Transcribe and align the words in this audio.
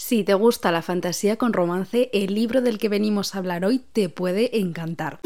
Si 0.00 0.22
te 0.22 0.32
gusta 0.34 0.70
la 0.70 0.80
fantasía 0.80 1.34
con 1.38 1.52
romance, 1.52 2.08
el 2.12 2.32
libro 2.32 2.60
del 2.60 2.78
que 2.78 2.88
venimos 2.88 3.34
a 3.34 3.38
hablar 3.38 3.64
hoy 3.64 3.80
te 3.80 4.08
puede 4.08 4.60
encantar. 4.60 5.18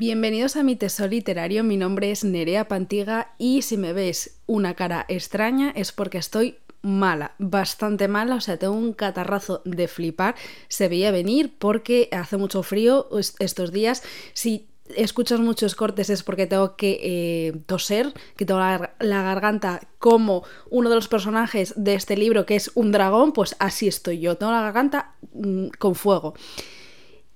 Bienvenidos 0.00 0.56
a 0.56 0.64
mi 0.64 0.74
tesoro 0.74 1.10
literario, 1.10 1.62
mi 1.62 1.76
nombre 1.76 2.10
es 2.10 2.24
Nerea 2.24 2.66
Pantiga 2.66 3.32
y 3.38 3.62
si 3.62 3.76
me 3.76 3.92
ves 3.92 4.40
una 4.46 4.74
cara 4.74 5.04
extraña 5.06 5.70
es 5.70 5.92
porque 5.92 6.18
estoy 6.18 6.56
mala, 6.82 7.36
bastante 7.38 8.08
mala, 8.08 8.34
o 8.34 8.40
sea, 8.40 8.56
tengo 8.56 8.74
un 8.74 8.92
catarrazo 8.92 9.62
de 9.64 9.86
flipar, 9.86 10.34
se 10.66 10.88
veía 10.88 11.12
venir 11.12 11.54
porque 11.60 12.08
hace 12.10 12.38
mucho 12.38 12.64
frío 12.64 13.08
estos 13.38 13.70
días, 13.70 14.02
si 14.32 14.66
escuchas 14.96 15.40
muchos 15.40 15.74
cortes 15.74 16.10
es 16.10 16.22
porque 16.22 16.46
tengo 16.46 16.76
que 16.76 17.00
eh, 17.02 17.60
toser, 17.66 18.12
que 18.36 18.44
tengo 18.44 18.60
la, 18.60 18.92
garganta 19.22 19.80
como 19.98 20.44
uno 20.70 20.88
de 20.88 20.94
los 20.94 21.08
personajes 21.08 21.74
de 21.76 21.94
este 21.94 22.16
libro 22.16 22.46
que 22.46 22.56
es 22.56 22.70
un 22.74 22.92
dragón, 22.92 23.32
pues 23.32 23.56
así 23.58 23.88
estoy 23.88 24.20
yo, 24.20 24.36
tengo 24.36 24.52
la 24.52 24.62
garganta 24.62 25.14
mm, 25.34 25.68
con 25.78 25.94
fuego. 25.94 26.34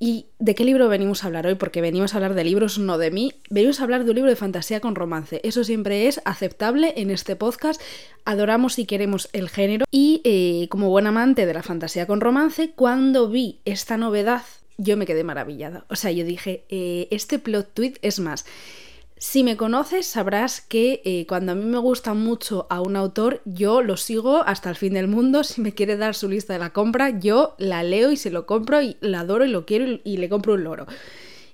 ¿Y 0.05 0.27
de 0.41 0.57
qué 0.57 0.65
libro 0.65 0.89
venimos 0.89 1.23
a 1.23 1.29
hablar 1.29 1.47
hoy? 1.47 1.55
Porque 1.55 1.81
venimos 1.81 2.13
a 2.13 2.17
hablar 2.17 2.35
de 2.35 2.43
libros, 2.43 2.77
no 2.77 2.99
de 2.99 3.13
mí. 3.13 3.35
Venimos 3.51 3.79
a 3.79 3.85
hablar 3.85 4.03
de 4.03 4.11
un 4.11 4.17
libro 4.17 4.31
de 4.31 4.35
fantasía 4.35 4.81
con 4.81 4.97
romance. 4.97 5.41
Eso 5.45 5.63
siempre 5.63 6.09
es 6.09 6.21
aceptable 6.25 6.95
en 6.97 7.13
este 7.13 7.37
podcast. 7.37 7.81
Adoramos 8.25 8.81
y 8.81 8.85
queremos 8.85 9.29
el 9.33 9.49
género. 9.49 9.85
Y 9.93 10.21
eh, 10.25 10.67
como 10.71 10.89
buen 10.89 11.07
amante 11.07 11.47
de 11.47 11.55
la 11.55 11.63
fantasía 11.63 12.09
con 12.09 12.21
romance, 12.21 12.73
cuando 12.75 13.29
vi 13.29 13.61
esta 13.65 13.97
novedad 13.97 14.43
yo 14.83 14.97
me 14.97 15.07
quedé 15.07 15.25
maravillada. 15.25 15.85
O 15.89 15.97
sea, 15.97 16.11
yo 16.11 16.25
dije, 16.25 16.65
eh, 16.69 17.09
este 17.11 17.39
plot 17.39 17.73
tweet 17.75 17.95
es 18.03 18.21
más. 18.21 18.45
Si 19.17 19.45
me 19.45 19.57
conoces, 19.57 20.07
sabrás 20.07 20.61
que 20.61 21.01
eh, 21.05 21.27
cuando 21.29 21.53
a 21.53 21.55
mí 21.55 21.65
me 21.65 21.79
gusta 21.79 22.13
mucho 22.13 22.67
a 22.71 22.81
un 22.81 22.97
autor, 22.97 23.41
yo 23.45 23.81
lo 23.81 23.97
sigo 23.97 24.43
hasta 24.43 24.69
el 24.69 24.75
fin 24.75 24.95
del 24.95 25.07
mundo. 25.07 25.45
Si 25.53 25.61
me 25.61 25.75
quiere 25.75 25.97
dar 25.97 26.17
su 26.17 26.29
lista 26.29 26.55
de 26.55 26.59
la 26.59 26.73
compra, 26.73 27.21
yo 27.21 27.55
la 27.59 27.85
leo 27.85 28.11
y 28.11 28.17
se 28.17 28.31
lo 28.31 28.47
compro 28.47 28.83
y 28.83 28.97
la 29.01 29.21
adoro 29.21 29.45
y 29.45 29.49
lo 29.49 29.65
quiero 29.65 30.01
y 30.03 30.17
le 30.17 30.29
compro 30.29 30.55
un 30.55 30.65
loro. 30.65 30.87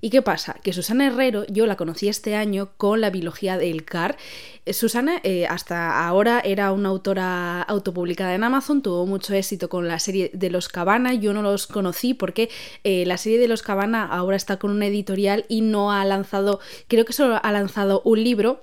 ¿Y 0.00 0.10
qué 0.10 0.22
pasa? 0.22 0.56
Que 0.62 0.72
Susana 0.72 1.06
Herrero 1.06 1.44
yo 1.48 1.66
la 1.66 1.76
conocí 1.76 2.08
este 2.08 2.36
año 2.36 2.70
con 2.76 3.00
la 3.00 3.10
biología 3.10 3.58
del 3.58 3.84
CAR. 3.84 4.16
Eh, 4.64 4.72
Susana 4.72 5.20
eh, 5.24 5.46
hasta 5.46 6.06
ahora 6.06 6.40
era 6.40 6.70
una 6.72 6.90
autora 6.90 7.62
autopublicada 7.62 8.34
en 8.34 8.44
Amazon, 8.44 8.80
tuvo 8.80 9.06
mucho 9.06 9.34
éxito 9.34 9.68
con 9.68 9.88
la 9.88 9.98
serie 9.98 10.30
de 10.32 10.50
los 10.50 10.68
Cabana, 10.68 11.14
yo 11.14 11.32
no 11.32 11.42
los 11.42 11.66
conocí 11.66 12.14
porque 12.14 12.48
eh, 12.84 13.04
la 13.06 13.16
serie 13.16 13.38
de 13.38 13.48
los 13.48 13.62
Cabana 13.62 14.04
ahora 14.06 14.36
está 14.36 14.58
con 14.58 14.70
una 14.70 14.86
editorial 14.86 15.46
y 15.48 15.62
no 15.62 15.90
ha 15.90 16.04
lanzado, 16.04 16.60
creo 16.86 17.04
que 17.04 17.12
solo 17.12 17.40
ha 17.42 17.52
lanzado 17.52 18.00
un 18.04 18.22
libro 18.22 18.62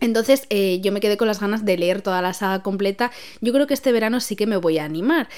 entonces 0.00 0.46
eh, 0.50 0.80
yo 0.82 0.92
me 0.92 1.00
quedé 1.00 1.16
con 1.16 1.28
las 1.28 1.40
ganas 1.40 1.64
de 1.64 1.76
leer 1.76 2.02
toda 2.02 2.22
la 2.22 2.32
saga 2.32 2.62
completa. 2.62 3.10
Yo 3.40 3.52
creo 3.52 3.66
que 3.66 3.74
este 3.74 3.92
verano 3.92 4.20
sí 4.20 4.36
que 4.36 4.46
me 4.46 4.56
voy 4.56 4.78
a 4.78 4.84
animar. 4.84 5.28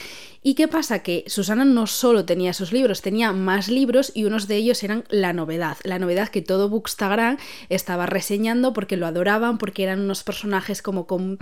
¿Y 0.43 0.55
qué 0.55 0.69
pasa? 0.69 1.01
Que 1.01 1.25
Susana 1.27 1.67
no 1.67 1.87
solo 1.87 2.25
tenía 2.25 2.53
esos 2.53 2.73
libros, 2.73 3.03
tenía 3.03 3.33
más 3.33 3.69
libros 3.69 4.11
y 4.15 4.25
unos 4.25 4.49
de 4.49 4.57
ellos 4.57 4.83
eran 4.83 5.05
la 5.11 5.35
novedad. 5.35 5.77
La 5.85 5.99
novedad 5.99 6.29
que 6.29 6.41
todo 6.41 6.71
Bookstagram 6.71 7.37
estaba 7.69 8.07
reseñando 8.07 8.73
porque 8.73 8.97
lo 8.97 9.07
adoraban, 9.07 9.59
porque 9.59 9.83
eran 9.83 10.01
unos 10.01 10.23
personajes 10.23 10.81
como 10.81 11.07
con, 11.07 11.39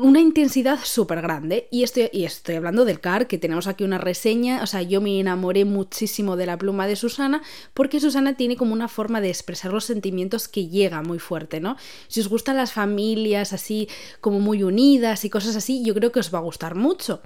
una 0.00 0.20
intensidad 0.20 0.78
súper 0.82 1.20
grande. 1.20 1.68
Y 1.70 1.82
estoy, 1.82 2.08
y 2.12 2.24
estoy 2.24 2.56
hablando 2.56 2.84
del 2.84 3.00
CAR, 3.00 3.26
que 3.26 3.38
tenemos 3.38 3.66
aquí 3.66 3.84
una 3.84 3.98
reseña. 3.98 4.62
O 4.62 4.66
sea, 4.66 4.82
yo 4.82 5.00
me 5.00 5.18
enamoré 5.20 5.64
muchísimo 5.64 6.36
de 6.36 6.46
la 6.46 6.56
pluma 6.56 6.86
de 6.86 6.96
Susana, 6.96 7.42
porque 7.74 8.00
Susana 8.00 8.36
tiene 8.36 8.56
como 8.56 8.72
una 8.72 8.88
forma 8.88 9.20
de 9.20 9.28
expresar 9.28 9.72
los 9.72 9.84
sentimientos 9.84 10.48
que 10.48 10.68
llega 10.68 11.02
muy 11.02 11.18
fuerte, 11.18 11.60
¿no? 11.60 11.76
Si 12.08 12.20
os 12.20 12.28
gustan 12.28 12.56
las 12.56 12.72
familias 12.72 13.52
así, 13.52 13.88
como 14.20 14.40
muy 14.40 14.62
unidas 14.62 15.24
y 15.24 15.30
cosas 15.30 15.56
así, 15.56 15.82
yo 15.84 15.94
creo 15.94 16.12
que 16.12 16.20
os 16.20 16.32
va 16.32 16.38
a 16.38 16.42
gustar 16.42 16.74
mucho. 16.74 17.20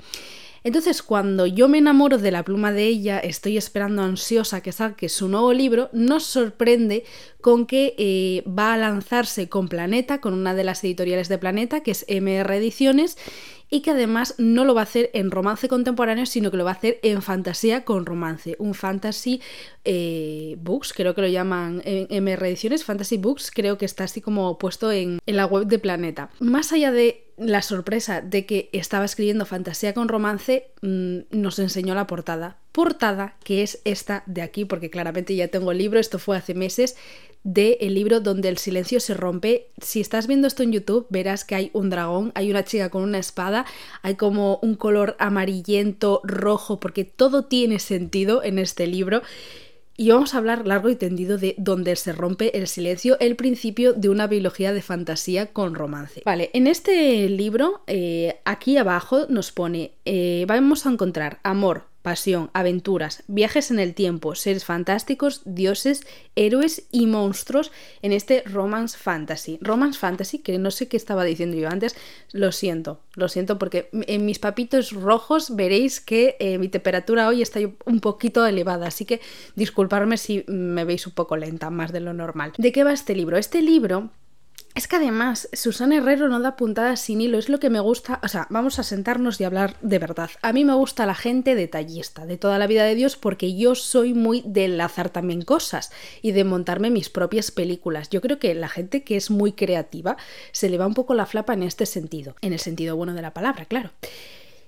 Entonces, 0.65 1.03
cuando 1.03 1.47
yo 1.47 1.69
me 1.69 1.79
enamoro 1.79 2.19
de 2.19 2.31
la 2.31 2.45
pluma 2.45 2.73
de 2.73 2.87
ella, 2.87 3.19
estoy 3.19 3.57
esperando 3.57 4.03
ansiosa 4.03 4.61
que 4.61 4.71
saque 4.71 5.09
su 5.09 5.29
nuevo 5.29 5.53
libro, 5.53 5.91
nos 5.93 6.25
sorprende 6.25 7.05
con 7.41 7.67
que 7.67 7.95
eh, 7.99 8.45
va 8.49 8.75
a 8.75 8.77
lanzarse 8.77 9.49
con 9.49 9.69
Planeta, 9.69 10.21
con 10.21 10.35
una 10.35 10.55
de 10.55 10.65
las 10.65 10.85
editoriales 10.85 11.29
de 11.29 11.39
Planeta, 11.39 11.83
que 11.83 11.91
es 11.91 12.07
MR 12.09 12.57
Ediciones, 12.57 13.19
y 13.73 13.81
que 13.81 13.93
además 13.93 14.35
no 14.37 14.67
lo 14.67 14.75
va 14.75 14.83
a 14.83 14.85
hacer 14.85 15.09
en 15.15 15.31
romance 15.31 15.67
contemporáneo, 15.67 16.27
sino 16.27 16.51
que 16.51 16.59
lo 16.59 16.65
va 16.65 16.73
a 16.73 16.75
hacer 16.75 17.01
en 17.03 17.23
fantasía 17.23 17.87
con 17.87 18.05
romance. 18.05 18.55
Un 18.59 18.75
fantasy 18.75 19.41
eh, 19.87 20.57
books, 20.61 20.93
creo 20.93 21.15
que 21.15 21.23
lo 21.23 21.29
llaman 21.29 21.81
en 21.87 22.23
MR 22.23 22.47
Ediciones, 22.47 22.85
fantasy 22.85 23.17
books, 23.17 23.51
creo 23.51 23.79
que 23.79 23.87
está 23.87 24.05
así 24.05 24.21
como 24.21 24.59
puesto 24.59 24.93
en, 24.93 25.21
en 25.25 25.37
la 25.37 25.47
web 25.47 25.67
de 25.67 25.79
Planeta. 25.79 26.29
Más 26.39 26.75
allá 26.75 26.93
de 26.93 27.33
la 27.39 27.63
sorpresa 27.63 28.21
de 28.21 28.45
que 28.45 28.69
estaba 28.73 29.07
escribiendo 29.07 29.47
fantasía 29.47 29.95
con 29.95 30.09
romance, 30.09 30.67
mm, 30.83 31.21
nos 31.31 31.59
enseñó 31.59 31.95
la 31.95 32.07
portada. 32.07 32.59
Portada 32.73 33.37
que 33.43 33.63
es 33.63 33.81
esta 33.85 34.23
de 34.27 34.43
aquí, 34.43 34.67
porque 34.67 34.91
claramente 34.91 35.35
ya 35.35 35.49
tengo 35.49 35.73
el 35.73 35.79
libro, 35.79 35.99
esto 35.99 36.19
fue 36.19 36.37
hace 36.37 36.55
meses, 36.55 36.97
de 37.45 37.79
el 37.81 37.95
libro 37.95 38.21
donde 38.21 38.49
el 38.49 38.59
silencio 38.59 39.01
se 39.01 39.15
rompe. 39.15 39.69
Si 39.81 40.01
estás 40.01 40.27
viendo 40.27 40.47
esto 40.47 40.63
en 40.63 40.73
YouTube, 40.73 41.07
verás 41.11 41.45
que 41.45 41.55
hay 41.55 41.71
un 41.73 41.91
dragón, 41.91 42.33
hay 42.35 42.51
una 42.51 42.65
chica 42.65 42.91
con 42.91 43.03
una 43.03 43.19
espada, 43.19 43.67
hay 44.03 44.15
como 44.15 44.59
un 44.63 44.75
color 44.75 45.17
amarillento, 45.19 46.21
rojo, 46.25 46.81
porque 46.81 47.05
todo 47.05 47.45
tiene 47.45 47.79
sentido 47.79 48.43
en 48.43 48.59
este 48.59 48.87
libro. 48.87 49.23
Y 49.95 50.11
vamos 50.11 50.35
a 50.35 50.39
hablar 50.39 50.67
largo 50.67 50.89
y 50.89 50.97
tendido 50.97 51.37
de 51.37 51.55
donde 51.59 51.95
se 51.97 52.13
rompe 52.13 52.57
el 52.57 52.67
silencio, 52.67 53.19
el 53.21 53.37
principio 53.37 53.93
de 53.93 54.09
una 54.09 54.27
biología 54.27 54.73
de 54.73 54.81
fantasía 54.81 55.53
con 55.53 55.75
romance. 55.75 56.23
Vale, 56.25 56.51
en 56.55 56.67
este 56.67 57.29
libro, 57.29 57.83
eh, 57.87 58.41
aquí 58.45 58.79
abajo 58.79 59.27
nos 59.29 59.53
pone, 59.53 59.93
eh, 60.07 60.47
vamos 60.49 60.87
a 60.87 60.91
encontrar 60.91 61.41
amor, 61.43 61.92
pasión, 62.03 62.51
aventuras, 62.53 63.23
viajes 63.29 63.71
en 63.71 63.79
el 63.79 63.95
tiempo, 63.95 64.35
seres 64.35 64.65
fantásticos, 64.65 65.43
dioses, 65.45 66.03
héroes 66.35 66.87
y 66.91 67.07
monstruos 67.07 67.71
en 68.03 68.13
este 68.13 68.43
romance 68.45 68.99
fantasy. 68.99 69.59
Romance 69.61 69.99
fantasy, 69.99 70.39
que 70.39 70.59
no 70.59 70.71
sé 70.71 70.89
qué 70.89 70.97
estaba 70.97 71.25
diciendo 71.25 71.57
yo 71.57 71.69
antes, 71.69 71.95
lo 72.33 72.53
siento, 72.53 73.01
lo 73.15 73.29
siento 73.29 73.59
porque 73.59 73.89
en 73.93 74.27
mis 74.27 74.39
papitos 74.39 74.93
rojos 74.93 75.55
veréis 75.55 76.01
que 76.01 76.37
eh, 76.41 76.59
mi 76.59 76.69
temperatura 76.69 77.29
hoy 77.29 77.43
está 77.43 77.61
un 77.87 78.01
poquito 78.01 78.45
elevada, 78.45 78.89
así 78.89 79.05
que 79.05 79.21
disculparme 79.55 80.17
si 80.17 80.45
me 80.49 80.85
veis 80.85 81.07
un 81.07 81.15
poco 81.15 81.37
lenta, 81.37 81.71
más 81.71 81.93
de 81.93 82.01
lo 82.01 82.13
normal. 82.13 82.53
¿De 82.59 82.73
qué 82.73 82.85
va 82.85 82.93
este 82.93 83.15
libro? 83.15 83.39
Este 83.39 83.63
libro 83.63 84.11
es 84.75 84.89
que 84.89 84.97
además, 84.97 85.49
Susana 85.53 85.97
Herrero 85.97 86.29
no 86.29 86.41
da 86.41 86.57
puntadas 86.57 87.01
sin 87.01 87.21
hilo, 87.21 87.39
es 87.39 87.49
lo 87.49 87.61
que 87.61 87.71
me 87.71 87.81
gusta, 87.81 88.21
o 88.23 88.29
sea, 88.29 88.47
vamos 88.49 88.79
a 88.79 88.83
sentarnos 88.83 89.41
y 89.41 89.45
hablar 89.45 89.77
de 89.83 89.99
verdad. 89.99 90.31
A 90.41 90.53
mí 90.53 90.65
me 90.65 90.75
gusta 90.75 91.05
la 91.05 91.15
gente 91.15 91.55
detallista, 91.55 92.25
de 92.25 92.39
toda 92.39 92.59
la 92.59 92.67
vida 92.67 92.85
de 92.85 92.95
Dios, 92.95 93.17
porque 93.17 93.55
yo 93.55 93.75
soy 93.75 94.15
muy 94.15 94.43
de 94.47 94.65
enlazar 94.65 95.11
también 95.11 95.43
cosas 95.43 95.93
y 96.23 96.33
de 96.33 96.45
montarme 96.45 96.91
mis 96.91 97.11
propias 97.11 97.51
películas. 97.51 98.09
Yo 98.09 98.21
creo 98.21 98.39
que 98.39 98.55
la 98.55 98.69
gente 98.69 99.03
que 99.03 99.17
es 99.17 99.31
muy 99.31 99.53
creativa 99.53 100.17
se 100.53 100.71
le 100.71 100.79
va 100.79 100.87
un 100.87 100.95
poco 100.95 101.15
la 101.15 101.27
flapa 101.27 101.53
en 101.53 101.63
este 101.63 101.87
sentido, 101.87 102.35
en 102.41 102.53
el 102.53 102.59
sentido 102.59 102.97
bueno 102.97 103.15
de 103.15 103.23
la 103.23 103.35
palabra, 103.35 103.67
claro. 103.67 103.91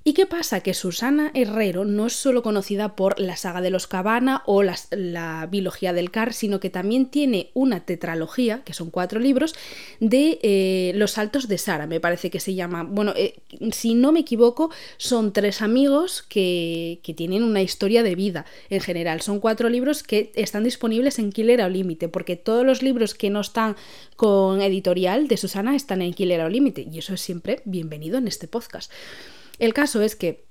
¿Y 0.07 0.13
qué 0.13 0.27
pasa? 0.27 0.61
Que 0.61 0.75
Susana 0.75 1.31
Herrero 1.33 1.87
no 1.87 2.09
es 2.09 2.13
solo 2.13 2.43
conocida 2.43 2.95
por 2.95 3.19
la 3.19 3.37
saga 3.39 3.63
de 3.63 3.71
los 3.71 3.87
Cabana 3.87 4.43
o 4.45 4.63
la 4.63 5.49
biología 5.51 5.95
del 5.95 6.11
Car, 6.11 6.35
sino 6.35 6.61
que 6.61 6.69
también 6.69 7.07
tiene 7.07 7.51
una 7.55 7.87
tetralogía, 7.87 8.63
que 8.65 8.75
son 8.75 8.91
cuatro 8.91 9.19
libros, 9.19 9.55
de 10.01 10.41
eh, 10.43 10.93
Los 10.97 11.13
Saltos 11.13 11.49
de 11.49 11.57
Sara, 11.57 11.87
me 11.87 12.01
parece 12.01 12.31
que 12.31 12.39
se 12.39 12.55
llama. 12.55 12.83
Bueno, 12.83 13.15
eh, 13.17 13.37
si 13.73 13.95
no 13.95 14.13
me 14.13 14.21
equivoco, 14.21 14.71
son 14.99 15.33
tres 15.33 15.63
amigos 15.63 16.23
que, 16.23 17.01
tienen 17.17 17.43
una 17.43 17.63
historia 17.63 18.03
de 18.03 18.15
vida 18.15 18.45
en 18.69 18.83
general. 18.83 19.23
Son 19.23 19.41
cuatro 19.41 19.71
libros 19.71 20.03
que 20.03 20.33
están 20.35 20.65
disponibles 20.65 21.19
en 21.19 21.33
Killer 21.33 21.63
o 21.63 21.69
Límite, 21.71 22.11
porque 22.11 22.37
todos 22.37 22.67
los 22.67 22.83
libros 22.83 23.15
que 23.15 23.31
no 23.31 23.41
están 23.41 23.75
con 24.17 24.61
editorial 24.61 25.29
de 25.29 25.39
Susana 25.39 25.75
están 25.75 26.03
en 26.03 26.13
Killer 26.13 26.43
o 26.43 26.51
Límite, 26.51 26.87
y 26.93 26.99
eso 26.99 27.15
es 27.15 27.23
siempre 27.23 27.63
bienvenido 27.65 28.19
en 28.19 28.29
este 28.29 28.49
podcast. 28.49 28.93
El 29.59 29.75
caso 29.75 30.03
es 30.03 30.17
que 30.17 30.45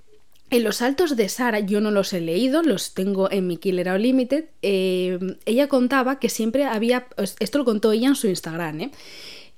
en 0.50 0.64
los 0.64 0.78
saltos 0.78 1.16
de 1.16 1.30
Sara 1.30 1.60
yo 1.60 1.82
no 1.82 1.90
los 1.90 2.14
he 2.14 2.22
leído, 2.22 2.62
los 2.62 2.94
tengo 2.94 3.32
en 3.32 3.48
mi 3.48 3.58
Killer 3.58 3.90
Unlimited. 3.90 4.46
Eh, 4.62 5.38
ella 5.46 5.68
contaba 5.68 6.20
que 6.20 6.30
siempre 6.30 6.66
había, 6.66 7.08
esto 7.40 7.58
lo 7.58 7.66
contó 7.66 7.92
ella 7.92 8.10
en 8.10 8.16
su 8.16 8.28
Instagram, 8.28 8.82
¿eh? 8.82 8.92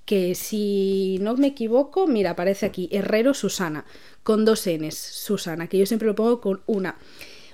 que 0.06 0.36
si 0.36 1.18
no 1.20 1.36
me 1.36 1.48
equivoco, 1.48 2.08
mira, 2.08 2.32
aparece 2.32 2.66
aquí 2.66 2.88
Herrero 2.92 3.34
Susana, 3.34 3.86
con 4.24 4.46
dos 4.46 4.68
Ns, 4.68 4.96
Susana, 4.96 5.68
que 5.68 5.80
yo 5.80 5.86
siempre 5.86 6.08
lo 6.08 6.16
pongo 6.16 6.40
con 6.40 6.62
una. 6.68 6.98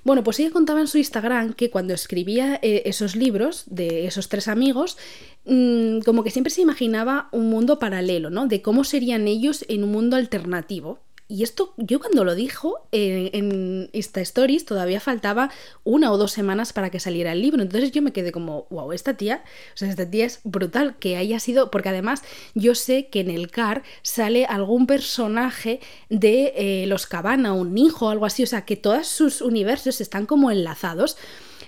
Bueno, 0.03 0.23
pues 0.23 0.39
ella 0.39 0.51
contaba 0.51 0.81
en 0.81 0.87
su 0.87 0.97
Instagram 0.97 1.53
que 1.53 1.69
cuando 1.69 1.93
escribía 1.93 2.59
eh, 2.61 2.83
esos 2.85 3.15
libros 3.15 3.63
de 3.67 4.05
esos 4.05 4.29
tres 4.29 4.47
amigos, 4.47 4.97
mm, 5.45 5.99
como 6.01 6.23
que 6.23 6.31
siempre 6.31 6.51
se 6.51 6.61
imaginaba 6.61 7.29
un 7.31 7.49
mundo 7.49 7.79
paralelo, 7.79 8.29
¿no? 8.29 8.47
De 8.47 8.61
cómo 8.61 8.83
serían 8.83 9.27
ellos 9.27 9.63
en 9.67 9.83
un 9.83 9.91
mundo 9.91 10.15
alternativo 10.15 10.99
y 11.31 11.43
esto, 11.43 11.73
yo 11.77 12.01
cuando 12.01 12.25
lo 12.25 12.35
dijo 12.35 12.85
en, 12.91 13.89
esta 13.93 14.19
Stories, 14.19 14.65
todavía 14.65 14.99
faltaba 14.99 15.49
una 15.85 16.11
o 16.11 16.17
dos 16.17 16.33
semanas 16.33 16.73
para 16.73 16.89
que 16.89 16.99
saliera 16.99 17.31
el 17.31 17.41
libro. 17.41 17.61
Entonces 17.61 17.93
yo 17.93 18.01
me 18.01 18.11
quedé 18.11 18.33
como, 18.33 18.67
wow, 18.69 18.91
esta 18.91 19.13
tía, 19.15 19.41
o 19.73 19.77
sea, 19.77 19.87
esta 19.87 20.09
tía 20.09 20.25
es 20.25 20.41
brutal 20.43 20.97
que 20.99 21.15
haya 21.15 21.39
sido, 21.39 21.71
porque 21.71 21.87
además 21.87 22.21
yo 22.53 22.75
sé 22.75 23.07
que 23.07 23.21
en 23.21 23.29
el 23.29 23.49
CAR 23.49 23.83
sale 24.01 24.45
algún 24.45 24.87
personaje 24.87 25.79
de 26.09 26.51
eh, 26.57 26.85
los 26.87 27.07
Cabana, 27.07 27.53
un 27.53 27.77
hijo 27.77 28.09
algo 28.09 28.25
así, 28.25 28.43
o 28.43 28.47
sea, 28.47 28.65
que 28.65 28.75
todos 28.75 29.07
sus 29.07 29.41
universos 29.41 30.01
están 30.01 30.25
como 30.25 30.51
enlazados. 30.51 31.15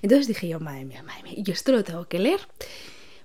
Entonces 0.02 0.28
dije 0.28 0.50
yo, 0.50 0.60
madre 0.60 0.84
mía, 0.84 1.04
madre 1.04 1.24
mía, 1.24 1.36
yo 1.38 1.54
esto 1.54 1.72
lo 1.72 1.86
tengo 1.86 2.06
que 2.10 2.20
leer. 2.20 2.42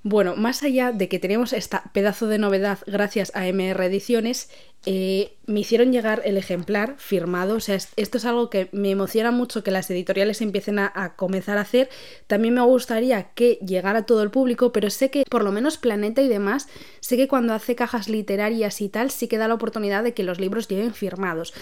Bueno, 0.03 0.37
más 0.37 0.63
allá 0.63 0.93
de 0.93 1.09
que 1.09 1.19
tenemos 1.19 1.53
esta 1.53 1.83
pedazo 1.93 2.29
de 2.29 2.39
novedad 2.39 2.79
gracias 2.87 3.33
a 3.35 3.47
MR 3.47 3.85
Ediciones, 3.85 4.49
eh, 4.87 5.33
me 5.47 5.61
hicieron 5.61 5.93
llegar 5.93 6.23
el 6.25 6.37
ejemplar 6.37 6.95
firmado. 6.99 7.57
O 7.57 7.61
sea, 7.61 7.77
esto 7.97 8.19
es 8.19 8.25
algo 8.25 8.49
que 8.49 8.69
me 8.73 8.91
emociona 8.91 9.31
mucho 9.33 9.65
que 9.65 9.71
las 9.71 9.91
editoriales 9.91 10.41
empiecen 10.41 10.79
a, 10.79 11.15
comenzar 11.17 11.59
a 11.59 11.63
hacer. 11.63 11.89
También 12.27 12.55
me 12.55 12.63
gustaría 12.63 13.31
que 13.35 13.59
llegara 13.67 14.01
a 14.01 14.07
todo 14.07 14.23
el 14.23 14.31
público, 14.31 14.73
pero 14.73 14.89
sé 14.91 15.11
que 15.11 15.25
por 15.29 15.43
lo 15.43 15.53
menos 15.53 15.79
Planeta 15.79 16.23
y 16.23 16.29
demás, 16.29 16.69
sé 17.01 17.17
que 17.17 17.29
cuando 17.29 17.55
hace 17.55 17.75
cajas 17.75 18.09
literarias 18.09 18.81
y 18.81 18.89
tal, 18.89 19.11
sí 19.11 19.27
que 19.27 19.39
da 19.39 19.49
la 19.49 19.55
oportunidad 19.55 20.05
de 20.05 20.15
que 20.15 20.23
los 20.23 20.39
libros 20.39 20.69
lleguen 20.69 20.95
firmados. 20.95 21.53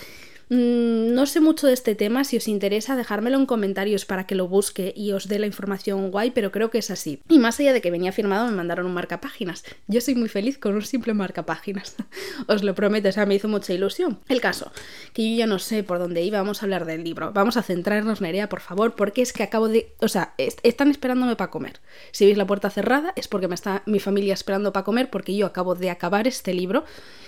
Mm, 0.48 1.12
no 1.12 1.26
sé 1.26 1.40
mucho 1.40 1.66
de 1.66 1.72
este 1.72 1.96
tema, 1.96 2.22
si 2.22 2.36
os 2.36 2.46
interesa 2.46 2.94
dejármelo 2.94 3.36
en 3.36 3.46
comentarios 3.46 4.04
para 4.04 4.26
que 4.26 4.36
lo 4.36 4.46
busque 4.46 4.92
y 4.96 5.10
os 5.12 5.26
dé 5.26 5.40
la 5.40 5.46
información 5.46 6.10
guay, 6.10 6.30
pero 6.30 6.52
creo 6.52 6.70
que 6.70 6.78
es 6.78 6.90
así. 6.90 7.20
Y 7.28 7.38
más 7.38 7.58
allá 7.58 7.72
de 7.72 7.80
que 7.80 7.90
venía 7.90 8.12
firmado, 8.12 8.46
me 8.46 8.52
mandaron 8.52 8.86
un 8.86 8.94
marcapáginas. 8.94 9.64
Yo 9.88 10.00
soy 10.00 10.14
muy 10.14 10.28
feliz 10.28 10.58
con 10.58 10.74
un 10.74 10.82
simple 10.82 11.14
marcapáginas. 11.14 11.96
os 12.46 12.62
lo 12.62 12.74
prometo, 12.74 13.08
o 13.08 13.12
sea, 13.12 13.26
me 13.26 13.34
hizo 13.34 13.48
mucha 13.48 13.72
ilusión. 13.72 14.20
El 14.28 14.40
caso, 14.40 14.70
que 15.12 15.30
yo 15.30 15.36
ya 15.36 15.46
no 15.46 15.58
sé 15.58 15.82
por 15.82 15.98
dónde 15.98 16.22
iba, 16.22 16.38
vamos 16.38 16.62
a 16.62 16.66
hablar 16.66 16.84
del 16.84 17.02
libro. 17.02 17.32
Vamos 17.32 17.56
a 17.56 17.62
centrarnos, 17.62 18.20
Nerea, 18.20 18.48
por 18.48 18.60
favor, 18.60 18.94
porque 18.94 19.22
es 19.22 19.32
que 19.32 19.42
acabo 19.42 19.68
de... 19.68 19.94
O 20.00 20.08
sea, 20.08 20.34
están 20.36 20.90
esperándome 20.90 21.34
para 21.34 21.50
comer. 21.50 21.80
Si 22.12 22.24
veis 22.24 22.38
la 22.38 22.46
puerta 22.46 22.70
cerrada 22.70 23.12
es 23.16 23.26
porque 23.26 23.48
me 23.48 23.54
está 23.56 23.82
mi 23.86 23.98
familia 23.98 24.34
esperando 24.34 24.72
para 24.72 24.84
comer 24.84 25.10
porque 25.10 25.36
yo 25.36 25.46
acabo 25.46 25.74
de 25.74 25.90
acabar 25.90 26.28
este 26.28 26.54
libro 26.54 26.84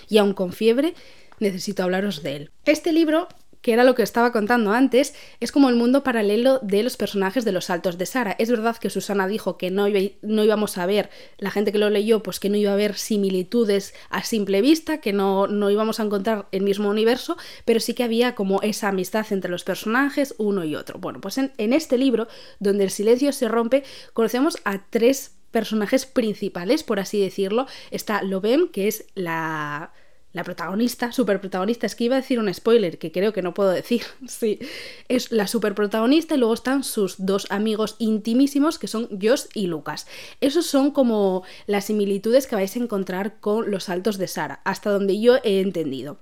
y 0.07 0.17
aún 0.17 0.33
con 0.33 0.53
fiebre 0.53 0.95
necesito 1.39 1.83
hablaros 1.83 2.23
de 2.23 2.35
él. 2.35 2.51
Este 2.65 2.91
libro 2.91 3.27
que 3.61 3.73
era 3.73 3.83
lo 3.83 3.95
que 3.95 4.03
estaba 4.03 4.31
contando 4.31 4.71
antes, 4.71 5.13
es 5.39 5.51
como 5.51 5.69
el 5.69 5.75
mundo 5.75 6.03
paralelo 6.03 6.59
de 6.59 6.83
los 6.83 6.97
personajes 6.97 7.43
de 7.43 7.51
los 7.51 7.65
saltos 7.65 7.97
de 7.97 8.05
Sara. 8.05 8.35
Es 8.39 8.49
verdad 8.49 8.77
que 8.77 8.89
Susana 8.89 9.27
dijo 9.27 9.57
que 9.57 9.69
no, 9.69 9.87
no, 10.21 10.43
íbamos 10.43 10.77
a 10.77 10.85
ver, 10.85 11.09
la 11.37 11.51
gente 11.51 11.71
que 11.71 11.77
lo 11.77 11.89
leyó, 11.89 12.23
pues 12.23 12.39
que 12.39 12.49
no 12.49 12.57
iba 12.57 12.71
a 12.71 12.75
haber 12.75 12.95
similitudes 12.95 13.93
a 14.09 14.23
simple 14.23 14.61
vista, 14.61 14.99
que 15.01 15.13
no, 15.13 15.47
no 15.47 15.69
íbamos 15.69 15.99
a 15.99 16.03
encontrar 16.03 16.47
el 16.51 16.63
mismo 16.63 16.89
universo, 16.89 17.37
pero 17.65 17.79
sí 17.79 17.93
que 17.93 18.03
había 18.03 18.33
como 18.33 18.61
esa 18.61 18.89
amistad 18.89 19.25
entre 19.31 19.51
los 19.51 19.63
personajes, 19.63 20.35
uno 20.37 20.63
y 20.63 20.75
otro. 20.75 20.99
Bueno, 20.99 21.19
pues 21.19 21.37
en, 21.37 21.51
en 21.57 21.73
este 21.73 21.97
libro, 21.97 22.27
donde 22.59 22.85
el 22.85 22.91
silencio 22.91 23.33
se 23.33 23.49
rompe, 23.49 23.83
conocemos 24.13 24.57
a 24.63 24.85
tres 24.89 25.35
personajes 25.51 26.05
principales, 26.05 26.83
por 26.83 26.99
así 26.99 27.19
decirlo. 27.19 27.65
Está 27.91 28.21
Lobem, 28.23 28.69
que 28.69 28.87
es 28.87 29.05
la 29.15 29.91
la 30.31 30.43
protagonista, 30.43 31.11
superprotagonista, 31.11 31.85
es 31.85 31.95
que 31.95 32.03
iba 32.03 32.15
a 32.15 32.21
decir 32.21 32.39
un 32.39 32.53
spoiler 32.53 32.99
que 32.99 33.11
creo 33.11 33.33
que 33.33 33.41
no 33.41 33.53
puedo 33.53 33.71
decir, 33.71 34.03
sí, 34.27 34.59
es 35.07 35.31
la 35.31 35.47
superprotagonista 35.47 36.35
y 36.35 36.37
luego 36.37 36.53
están 36.53 36.83
sus 36.83 37.15
dos 37.25 37.47
amigos 37.49 37.95
intimísimos 37.99 38.77
que 38.77 38.87
son 38.87 39.07
Josh 39.21 39.45
y 39.53 39.67
Lucas. 39.67 40.07
Esos 40.41 40.67
son 40.67 40.91
como 40.91 41.43
las 41.65 41.85
similitudes 41.85 42.47
que 42.47 42.55
vais 42.55 42.75
a 42.75 42.79
encontrar 42.79 43.39
con 43.39 43.71
los 43.71 43.85
saltos 43.85 44.17
de 44.17 44.27
Sara, 44.27 44.61
hasta 44.65 44.91
donde 44.91 45.19
yo 45.19 45.37
he 45.43 45.59
entendido. 45.61 46.19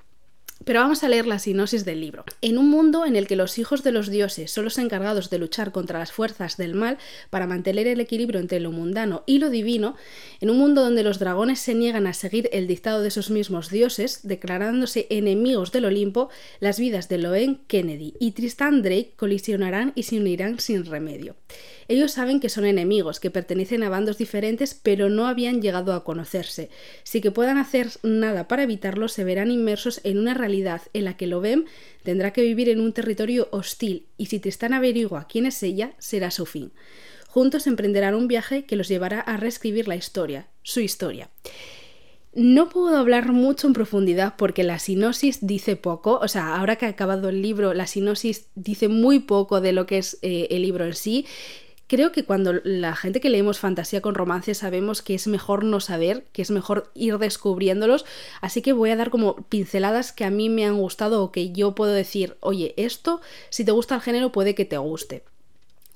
Pero 0.67 0.81
vamos 0.81 1.01
a 1.05 1.07
leer 1.07 1.27
la 1.27 1.39
sinosis 1.39 1.85
del 1.85 2.01
libro. 2.01 2.25
En 2.41 2.57
un 2.57 2.69
mundo 2.69 3.05
en 3.05 3.15
el 3.15 3.25
que 3.25 3.37
los 3.37 3.57
hijos 3.57 3.83
de 3.83 3.93
los 3.93 4.09
dioses 4.09 4.51
son 4.51 4.65
los 4.65 4.77
encargados 4.77 5.29
de 5.29 5.37
luchar 5.37 5.71
contra 5.71 5.97
las 5.97 6.11
fuerzas 6.11 6.57
del 6.57 6.75
mal 6.75 6.97
para 7.29 7.47
mantener 7.47 7.87
el 7.87 8.01
equilibrio 8.01 8.41
entre 8.41 8.59
lo 8.59 8.73
mundano 8.73 9.23
y 9.25 9.39
lo 9.39 9.49
divino, 9.49 9.95
en 10.41 10.49
un 10.49 10.57
mundo 10.57 10.83
donde 10.83 11.03
los 11.03 11.19
dragones 11.19 11.59
se 11.59 11.73
niegan 11.73 12.05
a 12.05 12.11
seguir 12.11 12.49
el 12.51 12.67
dictado 12.67 13.01
de 13.01 13.07
esos 13.07 13.29
mismos 13.29 13.69
dioses, 13.69 14.27
declarándose 14.27 15.07
enemigos 15.09 15.71
del 15.71 15.85
Olimpo, 15.85 16.29
las 16.59 16.81
vidas 16.81 17.07
de 17.07 17.19
Loen 17.19 17.61
Kennedy 17.67 18.15
y 18.19 18.31
Tristan 18.31 18.81
Drake 18.81 19.13
colisionarán 19.15 19.93
y 19.95 20.03
se 20.03 20.19
unirán 20.19 20.59
sin 20.59 20.83
remedio. 20.83 21.37
Ellos 21.87 22.11
saben 22.11 22.41
que 22.41 22.49
son 22.49 22.65
enemigos, 22.65 23.21
que 23.21 23.31
pertenecen 23.31 23.83
a 23.83 23.89
bandos 23.89 24.17
diferentes, 24.17 24.73
pero 24.73 25.07
no 25.07 25.27
habían 25.27 25.61
llegado 25.61 25.93
a 25.93 26.03
conocerse. 26.03 26.69
Si 27.03 27.21
que 27.21 27.31
puedan 27.31 27.57
hacer 27.57 27.87
nada 28.03 28.49
para 28.49 28.63
evitarlo, 28.63 29.07
se 29.07 29.23
verán 29.23 29.51
inmersos 29.51 30.01
en 30.03 30.17
una 30.17 30.33
realidad 30.33 30.56
en 30.63 31.05
la 31.05 31.17
que 31.17 31.27
lo 31.27 31.41
ven 31.41 31.65
tendrá 32.03 32.33
que 32.33 32.41
vivir 32.41 32.69
en 32.69 32.79
un 32.79 32.93
territorio 32.93 33.47
hostil, 33.51 34.07
y 34.17 34.27
si 34.27 34.39
Tristán 34.39 34.73
averigua 34.73 35.27
quién 35.29 35.45
es 35.45 35.61
ella, 35.63 35.93
será 35.97 36.31
su 36.31 36.45
fin. 36.45 36.71
Juntos 37.27 37.67
emprenderán 37.67 38.15
un 38.15 38.27
viaje 38.27 38.65
que 38.65 38.75
los 38.75 38.87
llevará 38.87 39.19
a 39.19 39.37
reescribir 39.37 39.87
la 39.87 39.95
historia, 39.95 40.47
su 40.63 40.79
historia. 40.79 41.29
No 42.33 42.69
puedo 42.69 42.97
hablar 42.97 43.31
mucho 43.31 43.67
en 43.67 43.73
profundidad 43.73 44.35
porque 44.37 44.63
la 44.63 44.79
sinosis 44.79 45.39
dice 45.41 45.75
poco, 45.75 46.19
o 46.21 46.27
sea, 46.27 46.55
ahora 46.55 46.75
que 46.75 46.85
ha 46.85 46.89
acabado 46.89 47.29
el 47.29 47.41
libro, 47.41 47.73
la 47.73 47.87
sinosis 47.87 48.47
dice 48.53 48.87
muy 48.87 49.19
poco 49.19 49.59
de 49.59 49.71
lo 49.71 49.87
que 49.87 49.97
es 49.97 50.19
eh, 50.21 50.47
el 50.51 50.61
libro 50.61 50.85
en 50.85 50.93
sí. 50.93 51.25
Creo 51.87 52.11
que 52.11 52.25
cuando 52.25 52.53
la 52.65 52.95
gente 52.97 53.21
que 53.21 53.29
leemos 53.29 53.59
fantasía 53.59 54.01
con 54.01 54.13
romance 54.13 54.53
sabemos 54.53 55.01
que 55.01 55.15
es 55.15 55.25
mejor 55.27 55.63
no 55.63 55.79
saber, 55.79 56.25
que 56.33 56.41
es 56.41 56.51
mejor 56.51 56.91
ir 56.93 57.17
descubriéndolos, 57.17 58.05
así 58.41 58.61
que 58.61 58.73
voy 58.73 58.89
a 58.89 58.97
dar 58.97 59.09
como 59.09 59.37
pinceladas 59.47 60.11
que 60.11 60.25
a 60.25 60.29
mí 60.29 60.49
me 60.49 60.65
han 60.65 60.77
gustado 60.77 61.23
o 61.23 61.31
que 61.31 61.53
yo 61.53 61.75
puedo 61.75 61.93
decir, 61.93 62.35
oye, 62.41 62.73
esto, 62.75 63.21
si 63.49 63.63
te 63.63 63.71
gusta 63.71 63.95
el 63.95 64.01
género, 64.01 64.33
puede 64.33 64.53
que 64.53 64.65
te 64.65 64.77
guste. 64.77 65.23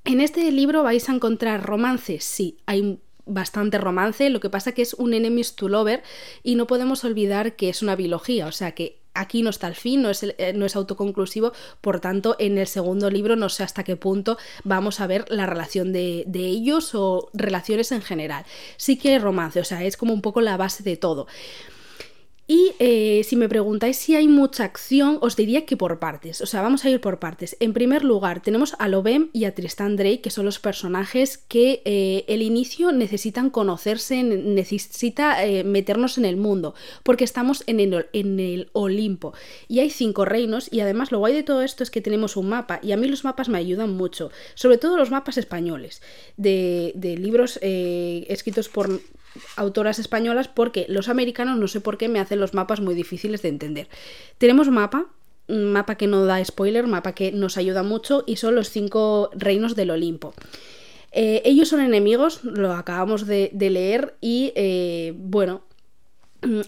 En 0.05 0.21
este 0.21 0.49
libro 0.51 0.81
vais 0.81 1.09
a 1.09 1.13
encontrar 1.13 1.65
romances, 1.65 2.23
sí, 2.23 2.57
hay 2.65 2.99
bastante 3.25 3.77
romance, 3.77 4.29
lo 4.29 4.39
que 4.39 4.49
pasa 4.49 4.71
que 4.71 4.81
es 4.81 4.93
un 4.93 5.13
enemies 5.13 5.55
to 5.55 5.67
lover 5.67 6.03
y 6.41 6.55
no 6.55 6.67
podemos 6.67 7.03
olvidar 7.03 7.55
que 7.57 7.69
es 7.69 7.81
una 7.81 7.97
biología, 7.97 8.47
o 8.47 8.51
sea 8.51 8.71
que 8.71 9.00
aquí 9.13 9.41
no 9.41 9.49
está 9.49 9.67
el 9.67 9.75
fin, 9.75 10.01
no 10.01 10.09
es, 10.09 10.23
eh, 10.23 10.53
no 10.55 10.65
es 10.65 10.75
autoconclusivo, 10.75 11.53
por 11.81 11.99
tanto 11.99 12.35
en 12.39 12.57
el 12.57 12.67
segundo 12.67 13.09
libro 13.09 13.35
no 13.35 13.49
sé 13.49 13.63
hasta 13.63 13.83
qué 13.83 13.95
punto 13.95 14.37
vamos 14.63 14.99
a 14.99 15.07
ver 15.07 15.25
la 15.29 15.45
relación 15.45 15.93
de, 15.93 16.23
de 16.27 16.45
ellos 16.45 16.95
o 16.95 17.29
relaciones 17.33 17.91
en 17.91 18.01
general. 18.01 18.45
Sí 18.77 18.97
que 18.97 19.11
hay 19.11 19.19
romance, 19.19 19.59
o 19.59 19.65
sea, 19.65 19.83
es 19.83 19.97
como 19.97 20.13
un 20.13 20.21
poco 20.21 20.41
la 20.41 20.57
base 20.57 20.83
de 20.83 20.97
todo. 20.97 21.27
Y 22.51 22.73
eh, 22.79 23.21
si 23.23 23.37
me 23.37 23.47
preguntáis 23.47 23.95
si 23.95 24.13
hay 24.13 24.27
mucha 24.27 24.65
acción, 24.65 25.19
os 25.21 25.37
diría 25.37 25.65
que 25.65 25.77
por 25.77 25.99
partes. 25.99 26.41
O 26.41 26.45
sea, 26.45 26.61
vamos 26.61 26.83
a 26.83 26.89
ir 26.89 26.99
por 26.99 27.17
partes. 27.17 27.55
En 27.61 27.71
primer 27.71 28.03
lugar, 28.03 28.41
tenemos 28.41 28.75
a 28.77 28.89
Lobem 28.89 29.29
y 29.31 29.45
a 29.45 29.55
Tristan 29.55 29.95
Drake, 29.95 30.19
que 30.19 30.31
son 30.31 30.43
los 30.43 30.59
personajes 30.59 31.37
que 31.37 31.81
eh, 31.85 32.25
el 32.27 32.41
inicio 32.41 32.91
necesitan 32.91 33.51
conocerse, 33.51 34.21
necesita 34.23 35.45
eh, 35.45 35.63
meternos 35.63 36.17
en 36.17 36.25
el 36.25 36.35
mundo, 36.35 36.75
porque 37.03 37.23
estamos 37.23 37.63
en 37.67 37.79
el, 37.79 38.07
en 38.11 38.37
el 38.41 38.69
Olimpo. 38.73 39.33
Y 39.69 39.79
hay 39.79 39.89
cinco 39.89 40.25
reinos, 40.25 40.67
y 40.73 40.81
además 40.81 41.13
lo 41.13 41.19
guay 41.19 41.33
de 41.33 41.43
todo 41.43 41.61
esto 41.61 41.83
es 41.83 41.89
que 41.89 42.01
tenemos 42.01 42.35
un 42.35 42.49
mapa, 42.49 42.81
y 42.83 42.91
a 42.91 42.97
mí 42.97 43.07
los 43.07 43.23
mapas 43.23 43.47
me 43.47 43.59
ayudan 43.59 43.91
mucho, 43.91 44.29
sobre 44.55 44.77
todo 44.77 44.97
los 44.97 45.09
mapas 45.09 45.37
españoles, 45.37 46.01
de, 46.35 46.91
de 46.95 47.15
libros 47.15 47.59
escritos 47.61 48.67
por 48.67 48.99
autoras 49.55 49.99
españolas 49.99 50.47
porque 50.47 50.85
los 50.89 51.09
americanos 51.09 51.57
no 51.57 51.67
sé 51.67 51.81
por 51.81 51.97
qué 51.97 52.09
me 52.09 52.19
hacen 52.19 52.39
los 52.39 52.53
mapas 52.53 52.81
muy 52.81 52.95
difíciles 52.95 53.41
de 53.41 53.49
entender. 53.49 53.87
Tenemos 54.37 54.69
mapa, 54.69 55.07
mapa 55.47 55.95
que 55.95 56.07
no 56.07 56.25
da 56.25 56.43
spoiler, 56.43 56.87
mapa 56.87 57.13
que 57.13 57.31
nos 57.31 57.57
ayuda 57.57 57.83
mucho 57.83 58.23
y 58.25 58.37
son 58.37 58.55
los 58.55 58.69
cinco 58.69 59.29
reinos 59.33 59.75
del 59.75 59.91
Olimpo. 59.91 60.33
Eh, 61.11 61.41
ellos 61.43 61.69
son 61.69 61.81
enemigos, 61.81 62.43
lo 62.43 62.71
acabamos 62.73 63.27
de, 63.27 63.51
leer 63.53 64.15
y 64.21 64.53
eh, 64.55 65.13
bueno, 65.17 65.63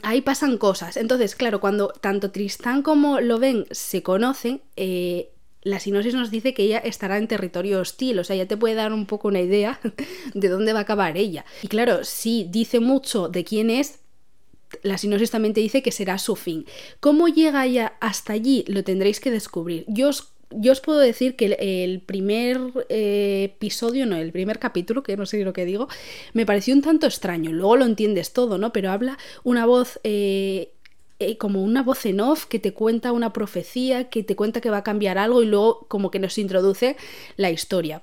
ahí 0.01 0.21
pasan 0.21 0.57
cosas. 0.57 0.97
Entonces, 0.97 1.35
claro, 1.35 1.59
cuando 1.59 1.89
tanto 1.89 2.31
Tristán 2.31 2.81
como 2.81 3.21
Loven 3.21 3.65
se 3.71 4.03
conocen, 4.03 4.61
eh, 4.75 5.29
la 5.63 5.79
sinosis 5.79 6.13
nos 6.13 6.31
dice 6.31 6.53
que 6.53 6.63
ella 6.63 6.79
estará 6.79 7.17
en 7.17 7.27
territorio 7.27 7.79
hostil, 7.79 8.19
o 8.19 8.23
sea, 8.23 8.35
ya 8.35 8.47
te 8.47 8.57
puede 8.57 8.75
dar 8.75 8.93
un 8.93 9.05
poco 9.05 9.29
una 9.29 9.41
idea 9.41 9.79
de 10.33 10.49
dónde 10.49 10.73
va 10.73 10.79
a 10.79 10.83
acabar 10.83 11.17
ella. 11.17 11.45
Y 11.61 11.67
claro, 11.67 12.03
si 12.03 12.45
dice 12.49 12.79
mucho 12.79 13.29
de 13.29 13.43
quién 13.43 13.69
es, 13.69 13.99
la 14.81 14.97
sinosis 14.97 15.31
también 15.31 15.53
te 15.53 15.61
dice 15.61 15.83
que 15.83 15.91
será 15.91 16.17
su 16.17 16.35
fin. 16.35 16.65
¿Cómo 16.99 17.27
llega 17.27 17.65
ella 17.65 17.93
hasta 17.99 18.33
allí? 18.33 18.65
Lo 18.67 18.83
tendréis 18.83 19.19
que 19.19 19.31
descubrir. 19.31 19.85
Yo 19.87 20.09
os, 20.09 20.33
yo 20.49 20.71
os 20.71 20.81
puedo 20.81 20.99
decir 20.99 21.35
que 21.35 21.45
el, 21.59 22.01
primer 22.01 22.59
eh, 22.89 23.51
episodio, 23.55 24.05
no, 24.05 24.17
el 24.17 24.31
primer 24.31 24.59
capítulo, 24.59 25.03
que 25.03 25.15
no 25.15 25.25
sé 25.25 25.43
lo 25.43 25.53
que 25.53 25.65
digo, 25.65 25.87
me 26.33 26.45
pareció 26.45 26.73
un 26.73 26.81
tanto 26.81 27.05
extraño. 27.05 27.51
Luego 27.51 27.77
lo 27.77 27.85
entiendes 27.85 28.33
todo, 28.33 28.57
¿no? 28.57 28.73
Pero 28.73 28.89
habla 28.89 29.17
una 29.43 29.65
voz 29.65 29.99
eh, 30.03 30.71
eh, 31.19 31.37
como 31.37 31.63
una 31.63 31.83
voz 31.83 32.05
en 32.05 32.19
off 32.19 32.45
que 32.45 32.59
te 32.59 32.73
cuenta 32.73 33.11
una 33.11 33.33
profecía, 33.33 34.09
que 34.09 34.23
te 34.23 34.35
cuenta 34.35 34.61
que 34.61 34.69
va 34.69 34.77
a 34.77 34.83
cambiar 34.83 35.17
algo 35.17 35.41
y 35.43 35.45
luego 35.45 35.85
como 35.87 36.11
que 36.11 36.19
nos 36.19 36.37
introduce 36.37 36.97
la 37.37 37.51
historia. 37.51 38.01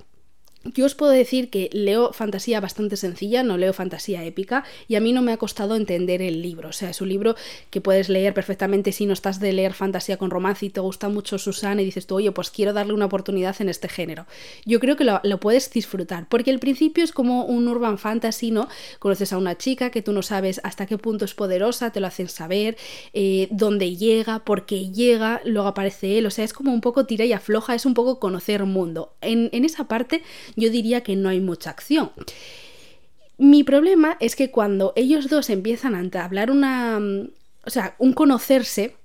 Yo 0.64 0.84
os 0.84 0.94
puedo 0.94 1.12
decir 1.12 1.48
que 1.48 1.70
leo 1.72 2.12
fantasía 2.12 2.60
bastante 2.60 2.96
sencilla, 2.96 3.42
no 3.42 3.56
leo 3.56 3.72
fantasía 3.72 4.24
épica 4.24 4.64
y 4.88 4.96
a 4.96 5.00
mí 5.00 5.12
no 5.12 5.22
me 5.22 5.32
ha 5.32 5.38
costado 5.38 5.74
entender 5.74 6.20
el 6.20 6.42
libro. 6.42 6.68
O 6.68 6.72
sea, 6.72 6.90
es 6.90 7.00
un 7.00 7.08
libro 7.08 7.34
que 7.70 7.80
puedes 7.80 8.08
leer 8.10 8.34
perfectamente 8.34 8.92
si 8.92 9.06
no 9.06 9.14
estás 9.14 9.40
de 9.40 9.52
leer 9.52 9.72
fantasía 9.72 10.18
con 10.18 10.30
romance 10.30 10.66
y 10.66 10.70
te 10.70 10.80
gusta 10.80 11.08
mucho 11.08 11.38
Susana 11.38 11.80
y 11.80 11.86
dices 11.86 12.06
tú, 12.06 12.16
oye, 12.16 12.30
pues 12.32 12.50
quiero 12.50 12.74
darle 12.74 12.92
una 12.92 13.06
oportunidad 13.06 13.56
en 13.60 13.70
este 13.70 13.88
género. 13.88 14.26
Yo 14.66 14.80
creo 14.80 14.96
que 14.96 15.04
lo, 15.04 15.40
puedes 15.40 15.70
disfrutar 15.70 16.26
porque 16.28 16.50
al 16.50 16.58
principio 16.58 17.04
es 17.04 17.12
como 17.12 17.44
un 17.46 17.66
urban 17.66 17.96
fantasy, 17.96 18.50
¿no? 18.50 18.68
Conoces 18.98 19.32
a 19.32 19.38
una 19.38 19.56
chica 19.56 19.90
que 19.90 20.02
tú 20.02 20.12
no 20.12 20.22
sabes 20.22 20.60
hasta 20.62 20.84
qué 20.84 20.98
punto 20.98 21.24
es 21.24 21.34
poderosa, 21.34 21.90
te 21.90 22.00
lo 22.00 22.06
hacen 22.06 22.28
saber, 22.28 22.76
eh, 23.14 23.48
dónde 23.50 23.96
llega, 23.96 24.40
por 24.40 24.66
qué 24.66 24.90
llega, 24.90 25.40
luego 25.44 25.68
aparece 25.68 26.18
él. 26.18 26.26
O 26.26 26.30
sea, 26.30 26.44
es 26.44 26.52
como 26.52 26.72
un 26.72 26.82
poco 26.82 27.06
tira 27.06 27.24
y 27.24 27.32
afloja, 27.32 27.74
es 27.74 27.86
un 27.86 27.94
poco 27.94 28.20
conocer 28.20 28.64
mundo. 28.64 29.14
En, 29.22 29.48
en 29.52 29.64
esa 29.64 29.84
parte 29.84 30.22
yo 30.56 30.70
diría 30.70 31.02
que 31.02 31.16
no 31.16 31.28
hay 31.28 31.40
mucha 31.40 31.70
acción. 31.70 32.10
Mi 33.38 33.64
problema 33.64 34.16
es 34.20 34.36
que 34.36 34.50
cuando 34.50 34.92
ellos 34.96 35.28
dos 35.28 35.50
empiezan 35.50 35.94
a 35.94 36.24
hablar 36.24 36.50
una... 36.50 37.00
Mm, 37.00 37.30
o 37.64 37.70
sea, 37.70 37.94
un 37.98 38.12
conocerse, 38.12 38.96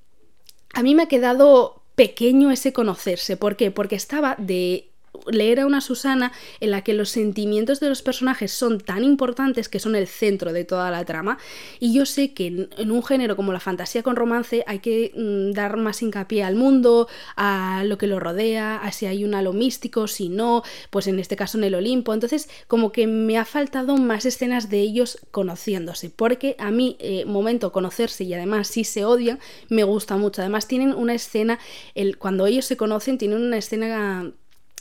a 0.73 0.83
mí 0.83 0.95
me 0.95 1.03
ha 1.03 1.07
quedado 1.07 1.81
pequeño 1.95 2.51
ese 2.51 2.73
conocerse. 2.73 3.37
¿Por 3.37 3.55
qué? 3.55 3.71
Porque 3.71 3.95
estaba 3.95 4.35
de 4.37 4.89
leer 5.27 5.59
a 5.59 5.65
una 5.65 5.81
Susana 5.81 6.31
en 6.59 6.71
la 6.71 6.83
que 6.83 6.93
los 6.93 7.09
sentimientos 7.09 7.79
de 7.79 7.89
los 7.89 8.01
personajes 8.01 8.51
son 8.51 8.79
tan 8.79 9.03
importantes 9.03 9.69
que 9.69 9.79
son 9.79 9.95
el 9.95 10.07
centro 10.07 10.53
de 10.53 10.65
toda 10.65 10.91
la 10.91 11.05
trama 11.05 11.37
y 11.79 11.93
yo 11.93 12.05
sé 12.05 12.33
que 12.33 12.67
en, 12.77 12.91
un 12.91 13.03
género 13.03 13.35
como 13.35 13.53
la 13.53 13.59
fantasía 13.59 14.03
con 14.03 14.15
romance 14.15 14.63
hay 14.67 14.79
que 14.79 15.11
mm, 15.15 15.53
dar 15.53 15.77
más 15.77 16.01
hincapié 16.01 16.43
al 16.43 16.55
mundo, 16.55 17.07
a 17.35 17.83
lo 17.85 17.97
que 17.97 18.07
lo 18.07 18.19
rodea, 18.19 18.77
a 18.77 18.91
si 18.91 19.05
hay 19.05 19.23
un 19.23 19.35
halo 19.35 19.53
místico, 19.53 20.07
si 20.07 20.29
no, 20.29 20.63
pues 20.89 21.07
en 21.07 21.19
este 21.19 21.35
caso 21.35 21.57
en 21.57 21.63
el 21.63 21.75
Olimpo, 21.75 22.13
entonces 22.13 22.49
como 22.67 22.91
que 22.91 23.07
me 23.07 23.37
ha 23.37 23.45
faltado 23.45 23.97
más 23.97 24.25
escenas 24.25 24.69
de 24.69 24.79
ellos 24.79 25.19
conociéndose, 25.31 26.09
porque 26.09 26.55
a 26.59 26.71
mí 26.71 26.97
eh, 26.99 27.25
momento 27.25 27.71
conocerse 27.71 28.23
y 28.23 28.33
además 28.33 28.67
si 28.67 28.83
se 28.83 29.05
odian 29.05 29.39
me 29.69 29.83
gusta 29.83 30.17
mucho, 30.17 30.41
además 30.41 30.67
tienen 30.67 30.93
una 30.93 31.13
escena, 31.13 31.59
el, 31.93 32.17
cuando 32.17 32.45
ellos 32.45 32.65
se 32.65 32.77
conocen 32.77 33.17
tienen 33.17 33.41
una 33.41 33.57
escena 33.57 34.31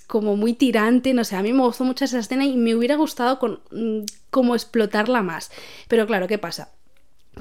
como 0.07 0.37
muy 0.37 0.55
tirante, 0.55 1.15
no 1.15 1.25
sé, 1.25 1.37
a 1.37 1.43
mí 1.43 1.53
me 1.53 1.63
gustó 1.63 1.85
mucho 1.85 2.05
esa 2.05 2.19
escena 2.19 2.45
y 2.45 2.57
me 2.57 2.75
hubiera 2.75 2.97
gustado 2.97 3.39
con, 3.39 3.61
mm, 3.71 4.05
como 4.31 4.55
explotarla 4.55 5.23
más. 5.23 5.51
Pero 5.89 6.07
claro, 6.07 6.27
¿qué 6.29 6.39
pasa? 6.39 6.71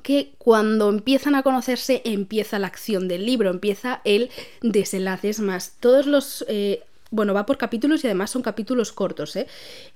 que 0.01 0.33
cuando 0.39 0.89
empiezan 0.89 1.35
a 1.35 1.43
conocerse 1.43 2.01
empieza 2.03 2.57
la 2.57 2.65
acción 2.65 3.07
del 3.07 3.27
libro, 3.27 3.51
empieza 3.51 4.01
el 4.05 4.31
desenlace. 4.61 5.29
Es 5.29 5.39
más, 5.39 5.73
todos 5.79 6.07
los... 6.07 6.43
Eh, 6.47 6.81
bueno, 7.11 7.35
va 7.35 7.45
por 7.45 7.59
capítulos 7.59 8.03
y 8.03 8.07
además 8.07 8.31
son 8.31 8.41
capítulos 8.41 8.91
cortos, 8.91 9.35
¿eh? 9.35 9.45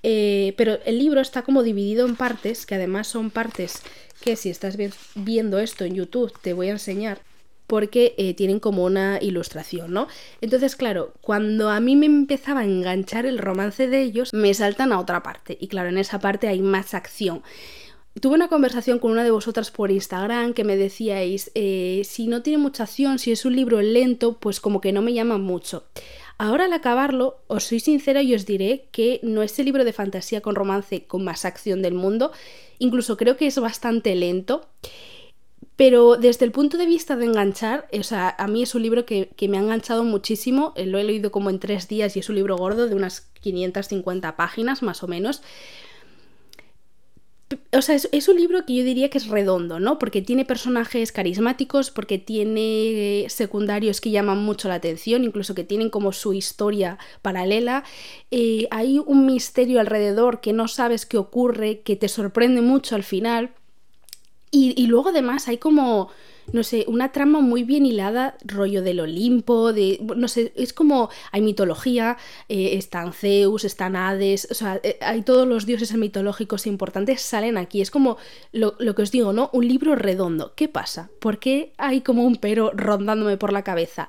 ¿eh? 0.03 0.53
Pero 0.55 0.77
el 0.85 0.99
libro 0.99 1.19
está 1.19 1.41
como 1.41 1.63
dividido 1.63 2.05
en 2.05 2.15
partes, 2.15 2.67
que 2.67 2.75
además 2.75 3.07
son 3.07 3.31
partes 3.31 3.81
que 4.21 4.35
si 4.35 4.49
estás 4.49 4.77
viendo 5.15 5.59
esto 5.59 5.83
en 5.85 5.95
YouTube 5.95 6.33
te 6.41 6.53
voy 6.53 6.67
a 6.67 6.73
enseñar 6.73 7.19
porque 7.67 8.15
eh, 8.17 8.33
tienen 8.33 8.59
como 8.59 8.85
una 8.85 9.19
ilustración, 9.21 9.93
¿no? 9.93 10.07
Entonces, 10.41 10.75
claro, 10.75 11.13
cuando 11.21 11.69
a 11.69 11.79
mí 11.79 11.95
me 11.95 12.05
empezaba 12.05 12.61
a 12.61 12.65
enganchar 12.65 13.25
el 13.25 13.37
romance 13.37 13.87
de 13.87 14.01
ellos, 14.01 14.33
me 14.33 14.53
saltan 14.53 14.93
a 14.93 14.99
otra 14.99 15.21
parte. 15.21 15.57
Y 15.59 15.67
claro, 15.67 15.89
en 15.89 15.97
esa 15.97 16.19
parte 16.19 16.47
hay 16.47 16.61
más 16.61 16.93
acción. 16.93 17.43
Tuve 18.19 18.33
una 18.33 18.47
conversación 18.47 18.97
con 18.97 19.11
una 19.11 19.23
de 19.23 19.29
vosotras 19.29 19.69
por 19.69 19.91
Instagram 19.91 20.53
que 20.53 20.63
me 20.63 20.75
decíais, 20.75 21.51
eh, 21.53 22.01
si 22.03 22.27
no 22.27 22.41
tiene 22.41 22.57
mucha 22.57 22.83
acción, 22.83 23.19
si 23.19 23.31
es 23.31 23.45
un 23.45 23.55
libro 23.55 23.79
lento, 23.81 24.39
pues 24.39 24.59
como 24.59 24.81
que 24.81 24.91
no 24.91 25.03
me 25.03 25.13
llama 25.13 25.37
mucho. 25.37 25.83
Ahora 26.39 26.65
al 26.65 26.73
acabarlo, 26.73 27.39
os 27.47 27.65
soy 27.65 27.79
sincera 27.79 28.21
y 28.21 28.33
os 28.33 28.45
diré 28.45 28.87
que 28.91 29.19
no 29.23 29.43
es 29.43 29.57
el 29.59 29.65
libro 29.65 29.83
de 29.83 29.93
fantasía 29.93 30.41
con 30.41 30.55
romance 30.55 31.05
con 31.05 31.23
más 31.23 31.45
acción 31.45 31.81
del 31.81 31.93
mundo, 31.93 32.31
incluso 32.79 33.17
creo 33.17 33.37
que 33.37 33.47
es 33.47 33.59
bastante 33.59 34.15
lento. 34.15 34.67
Pero 35.77 36.17
desde 36.17 36.43
el 36.43 36.51
punto 36.51 36.77
de 36.77 36.87
vista 36.87 37.15
de 37.15 37.25
enganchar, 37.25 37.87
o 37.97 38.03
sea, 38.03 38.35
a 38.37 38.47
mí 38.47 38.63
es 38.63 38.73
un 38.73 38.81
libro 38.81 39.05
que, 39.05 39.29
me 39.47 39.57
ha 39.57 39.61
enganchado 39.61 40.03
muchísimo, 40.03 40.73
eh, 40.75 40.87
lo 40.87 40.97
he 40.97 41.03
leído 41.03 41.31
como 41.31 41.51
en 41.51 41.59
tres 41.59 41.87
días 41.87 42.17
y 42.17 42.19
es 42.19 42.29
un 42.29 42.35
libro 42.35 42.57
gordo 42.57 42.87
de 42.87 42.95
unas 42.95 43.21
550 43.41 44.35
páginas 44.35 44.81
más 44.81 45.03
o 45.03 45.07
menos. 45.07 45.43
O 47.71 47.81
sea, 47.81 47.95
es, 47.95 48.27
un 48.27 48.35
libro 48.35 48.65
que 48.65 48.75
yo 48.75 48.83
diría 48.83 49.09
que 49.09 49.19
es 49.19 49.27
redondo, 49.27 49.79
¿no? 49.79 49.99
Porque 49.99 50.21
tiene 50.21 50.45
personajes 50.45 51.11
carismáticos, 51.11 51.91
porque 51.91 52.17
tiene 52.17 53.27
secundarios 53.29 54.01
que 54.01 54.11
llaman 54.11 54.39
mucho 54.39 54.67
la 54.67 54.75
atención, 54.75 55.23
incluso 55.23 55.55
que 55.55 55.63
tienen 55.63 55.89
como 55.89 56.11
su 56.11 56.33
historia 56.33 56.97
paralela. 57.21 57.83
Eh, 58.31 58.67
hay 58.71 58.99
un 58.99 59.27
misterio 59.27 59.79
alrededor 59.79 60.41
que 60.41 60.51
no 60.53 60.67
sabes 60.67 61.05
qué 61.05 61.17
ocurre, 61.17 61.81
que 61.81 61.95
te 61.95 62.09
sorprende 62.09 62.61
mucho 62.61 62.95
al 62.95 63.03
final. 63.03 63.51
Y, 64.49 64.87
luego 64.87 65.09
además 65.09 65.47
hay 65.49 65.57
como, 65.57 66.09
no 66.53 66.63
sé, 66.63 66.85
una 66.87 67.11
trama 67.11 67.41
muy 67.41 67.63
bien 67.63 67.85
hilada, 67.85 68.37
rollo 68.45 68.81
del 68.81 69.01
Olimpo, 69.01 69.73
de, 69.73 69.99
no 70.15 70.27
sé, 70.29 70.53
es 70.55 70.71
como, 70.71 71.09
hay 71.31 71.41
mitología, 71.41 72.17
eh, 72.47 72.77
están 72.77 73.11
Zeus, 73.11 73.65
están 73.65 73.97
Hades, 73.97 74.47
o 74.49 74.53
sea, 74.53 74.79
eh, 74.83 74.97
hay 75.01 75.21
todos 75.21 75.45
los 75.45 75.65
dioses 75.65 75.93
mitológicos 75.95 76.65
importantes 76.65 77.21
salen 77.21 77.57
aquí, 77.57 77.81
es 77.81 77.91
como 77.91 78.17
lo, 78.53 78.75
lo, 78.79 78.95
que 78.95 79.01
os 79.01 79.11
digo, 79.11 79.33
¿no? 79.33 79.49
Un 79.51 79.67
libro 79.67 79.95
redondo. 79.95 80.53
¿Qué 80.55 80.69
pasa? 80.69 81.09
¿Por 81.19 81.39
qué 81.39 81.73
hay 81.77 81.99
como 81.99 82.23
un 82.23 82.37
pero 82.37 82.71
rondándome 82.73 83.35
por 83.35 83.51
la 83.51 83.63
cabeza? 83.63 84.07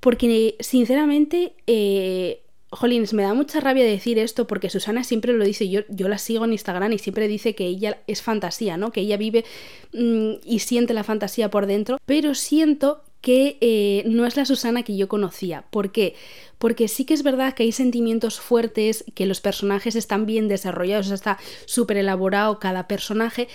Porque, 0.00 0.56
sinceramente, 0.60 1.54
eh, 1.66 2.42
Jolines, 2.70 3.12
me 3.12 3.22
da 3.22 3.32
mucha 3.32 3.60
rabia 3.60 3.84
decir 3.84 4.18
esto 4.18 4.46
porque 4.46 4.70
Susana 4.70 5.04
siempre 5.04 5.32
lo 5.32 5.44
dice, 5.44 5.68
yo, 5.68 5.82
yo 5.88 6.08
la 6.08 6.18
sigo 6.18 6.44
en 6.44 6.52
Instagram 6.52 6.92
y 6.92 6.98
siempre 6.98 7.28
dice 7.28 7.54
que 7.54 7.66
ella 7.66 8.00
es 8.06 8.22
fantasía, 8.22 8.76
¿no? 8.76 8.90
Que 8.90 9.02
ella 9.02 9.16
vive 9.16 9.44
mm, 9.92 10.32
y 10.44 10.58
siente 10.58 10.92
la 10.92 11.04
fantasía 11.04 11.50
por 11.50 11.66
dentro, 11.66 11.98
pero 12.06 12.34
siento 12.34 13.02
que 13.20 13.58
eh, 13.60 14.04
no 14.06 14.26
es 14.26 14.36
la 14.36 14.44
Susana 14.44 14.82
que 14.82 14.96
yo 14.96 15.08
conocía. 15.08 15.64
¿Por 15.70 15.92
qué? 15.92 16.14
Porque 16.58 16.88
sí 16.88 17.04
que 17.04 17.14
es 17.14 17.22
verdad 17.22 17.54
que 17.54 17.62
hay 17.62 17.72
sentimientos 17.72 18.40
fuertes, 18.40 19.04
que 19.14 19.26
los 19.26 19.40
personajes 19.40 19.96
están 19.96 20.26
bien 20.26 20.48
desarrollados, 20.48 21.10
está 21.10 21.38
súper 21.66 21.96
elaborado 21.98 22.58
cada 22.58 22.88
personaje, 22.88 23.48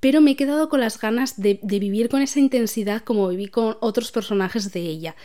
pero 0.00 0.20
me 0.20 0.32
he 0.32 0.36
quedado 0.36 0.68
con 0.68 0.80
las 0.80 0.98
ganas 0.98 1.40
de, 1.40 1.58
de 1.62 1.78
vivir 1.78 2.08
con 2.08 2.22
esa 2.22 2.38
intensidad 2.38 3.02
como 3.02 3.28
viví 3.28 3.48
con 3.48 3.76
otros 3.80 4.12
personajes 4.12 4.72
de 4.72 4.80
ella. 4.80 5.16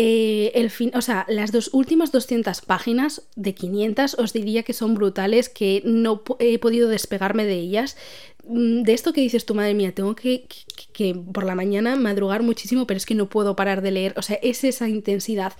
Eh, 0.00 0.52
el 0.54 0.70
fin, 0.70 0.92
o 0.94 1.02
sea, 1.02 1.26
las 1.28 1.50
dos 1.50 1.70
últimas 1.72 2.12
200 2.12 2.60
páginas 2.60 3.22
de 3.34 3.52
500 3.52 4.14
os 4.14 4.32
diría 4.32 4.62
que 4.62 4.72
son 4.72 4.94
brutales, 4.94 5.48
que 5.48 5.82
no 5.84 6.22
he 6.38 6.60
podido 6.60 6.88
despegarme 6.88 7.44
de 7.44 7.54
ellas. 7.54 7.96
Mm, 8.44 8.82
de 8.82 8.92
esto 8.92 9.12
que 9.12 9.22
dices 9.22 9.44
tu 9.44 9.56
madre 9.56 9.74
mía, 9.74 9.92
tengo 9.92 10.14
que, 10.14 10.46
que, 10.92 11.16
por 11.16 11.42
la 11.42 11.56
mañana 11.56 11.96
madrugar 11.96 12.44
muchísimo, 12.44 12.86
pero 12.86 12.96
es 12.96 13.06
que 13.06 13.16
no 13.16 13.28
puedo 13.28 13.56
parar 13.56 13.82
de 13.82 13.90
leer. 13.90 14.14
O 14.16 14.22
sea, 14.22 14.38
es 14.40 14.62
esa 14.62 14.88
intensidad. 14.88 15.54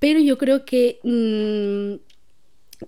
Pero 0.00 0.20
yo 0.20 0.36
creo 0.36 0.66
que 0.66 1.00
mm, 1.02 2.15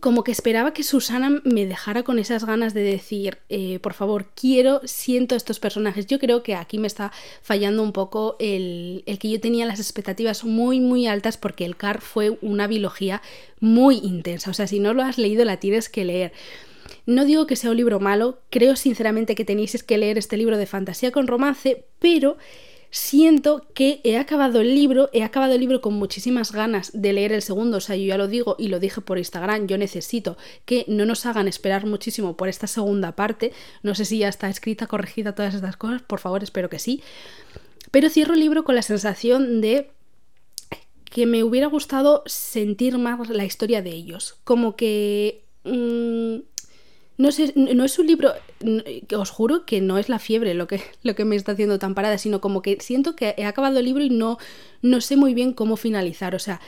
como 0.01 0.23
que 0.23 0.33
esperaba 0.33 0.75
que 0.75 0.83
Susana 0.83 1.41
me 1.45 1.65
dejara 1.65 2.03
con 2.03 2.19
esas 2.19 2.45
ganas 2.45 2.75
de 2.75 2.83
decir, 2.83 3.39
eh, 3.49 3.79
por 3.79 3.95
favor, 3.95 4.27
quiero, 4.35 4.83
siento 4.85 5.35
estos 5.35 5.61
personajes. 5.61 6.07
Yo 6.07 6.19
creo 6.19 6.43
que 6.43 6.55
aquí 6.55 6.79
me 6.79 6.87
está 6.87 7.11
fallando 7.43 7.83
un 7.83 7.93
poco 7.93 8.37
el, 8.39 9.03
el, 9.07 9.19
que 9.19 9.31
yo 9.31 9.41
tenía 9.41 9.65
las 9.65 9.81
expectativas 9.81 10.45
muy, 10.45 10.81
muy 10.81 11.07
altas 11.07 11.39
porque 11.39 11.65
el 11.65 11.77
CAR 11.77 12.03
fue 12.03 12.39
una 12.43 12.67
biología 12.67 13.23
muy 13.61 13.97
intensa. 13.99 14.51
O 14.51 14.55
sea, 14.55 14.67
si 14.67 14.79
no 14.79 14.93
lo 14.93 15.03
has 15.03 15.17
leído, 15.17 15.45
la 15.47 15.59
tienes 15.59 15.89
que 15.89 16.05
leer. 16.05 16.33
No 17.07 17.25
digo 17.25 17.47
que 17.47 17.57
sea 17.57 17.71
un 17.71 17.79
libro 17.79 17.99
malo, 18.01 18.41
creo 18.51 18.77
sinceramente 18.77 19.35
que 19.35 19.47
tenéis 19.47 19.83
que 19.83 19.99
leer 19.99 20.19
este 20.19 20.37
libro 20.37 20.59
de 20.59 20.67
fantasía 20.67 21.13
con 21.13 21.27
romance, 21.27 21.85
pero 21.99 22.37
siento 22.91 23.67
que 23.75 24.01
he 24.05 24.17
acabado 24.17 24.61
el 24.61 24.75
libro, 24.75 25.11
he 25.13 25.23
acabado 25.23 25.55
el 25.55 25.61
libro 25.61 25.81
con 25.81 25.95
muchísimas 25.95 26.53
ganas 26.53 26.91
de 26.95 27.13
leer 27.13 27.33
el 27.33 27.43
segundo, 27.43 27.79
o 27.79 27.81
sea, 27.81 27.97
yo 27.97 28.07
ya 28.07 28.19
lo 28.19 28.29
digo 28.29 28.57
y 28.59 28.69
lo 28.69 28.81
dije 28.81 29.01
por 29.01 29.19
Instagram, 29.19 29.67
yo 29.67 29.79
necesito 29.79 30.37
que 30.65 30.85
no 30.89 31.05
nos 31.05 31.27
hagan 31.27 31.49
esperar 31.49 31.87
muchísimo 31.87 32.37
por 32.37 32.49
esta 32.49 32.67
segunda 32.67 33.13
parte, 33.13 33.53
no 33.83 33.95
sé 33.95 34.05
si 34.05 34.19
ya 34.19 34.29
está 34.29 34.49
escrita, 34.49 34.87
corregida, 34.87 35.35
todas 35.35 35.55
estas 35.55 35.77
cosas, 35.77 36.03
por 36.03 36.21
favor, 36.21 36.43
espero 36.43 36.69
que 36.69 36.79
sí, 36.79 37.03
pero 37.91 38.09
cierro 38.11 38.35
el 38.35 38.41
libro 38.41 38.65
con 38.65 38.75
la 38.75 38.83
sensación 38.83 39.61
de 39.61 39.91
que 41.05 41.27
me 41.27 41.43
hubiera 41.43 41.67
gustado 41.67 42.23
sentir 42.27 42.99
más 42.99 43.29
la 43.29 43.45
historia 43.45 43.83
de 43.83 43.91
ellos, 43.91 44.37
como 44.45 44.77
que... 44.77 45.45
Mm, 45.65 46.39
no, 47.19 47.33
sé, 47.33 47.53
no 47.57 47.85
es 47.85 47.99
un 47.99 48.07
libro, 48.07 48.33
os 49.17 49.31
juro 49.31 49.67
que 49.67 49.81
no 49.81 49.99
es 49.99 50.09
la 50.09 50.19
fiebre 50.19 50.55
lo 50.55 50.69
que, 50.69 50.81
lo 51.03 51.15
que 51.15 51.25
me 51.25 51.37
está 51.37 51.53
haciendo 51.53 51.79
tan 51.79 51.95
parada, 51.95 52.17
sino 52.17 52.41
como 52.41 52.63
que 52.63 52.79
siento 52.81 53.17
que 53.17 53.35
he 53.37 53.45
acabado 53.45 53.81
el 53.81 53.85
libro 53.85 54.05
y 54.05 54.11
no, 54.11 54.39
no 54.83 55.01
sé 55.01 55.17
muy 55.17 55.35
bien 55.35 55.53
cómo 55.53 55.77
finalizar. 55.77 56.37
O 56.37 56.39
sea, 56.39 56.61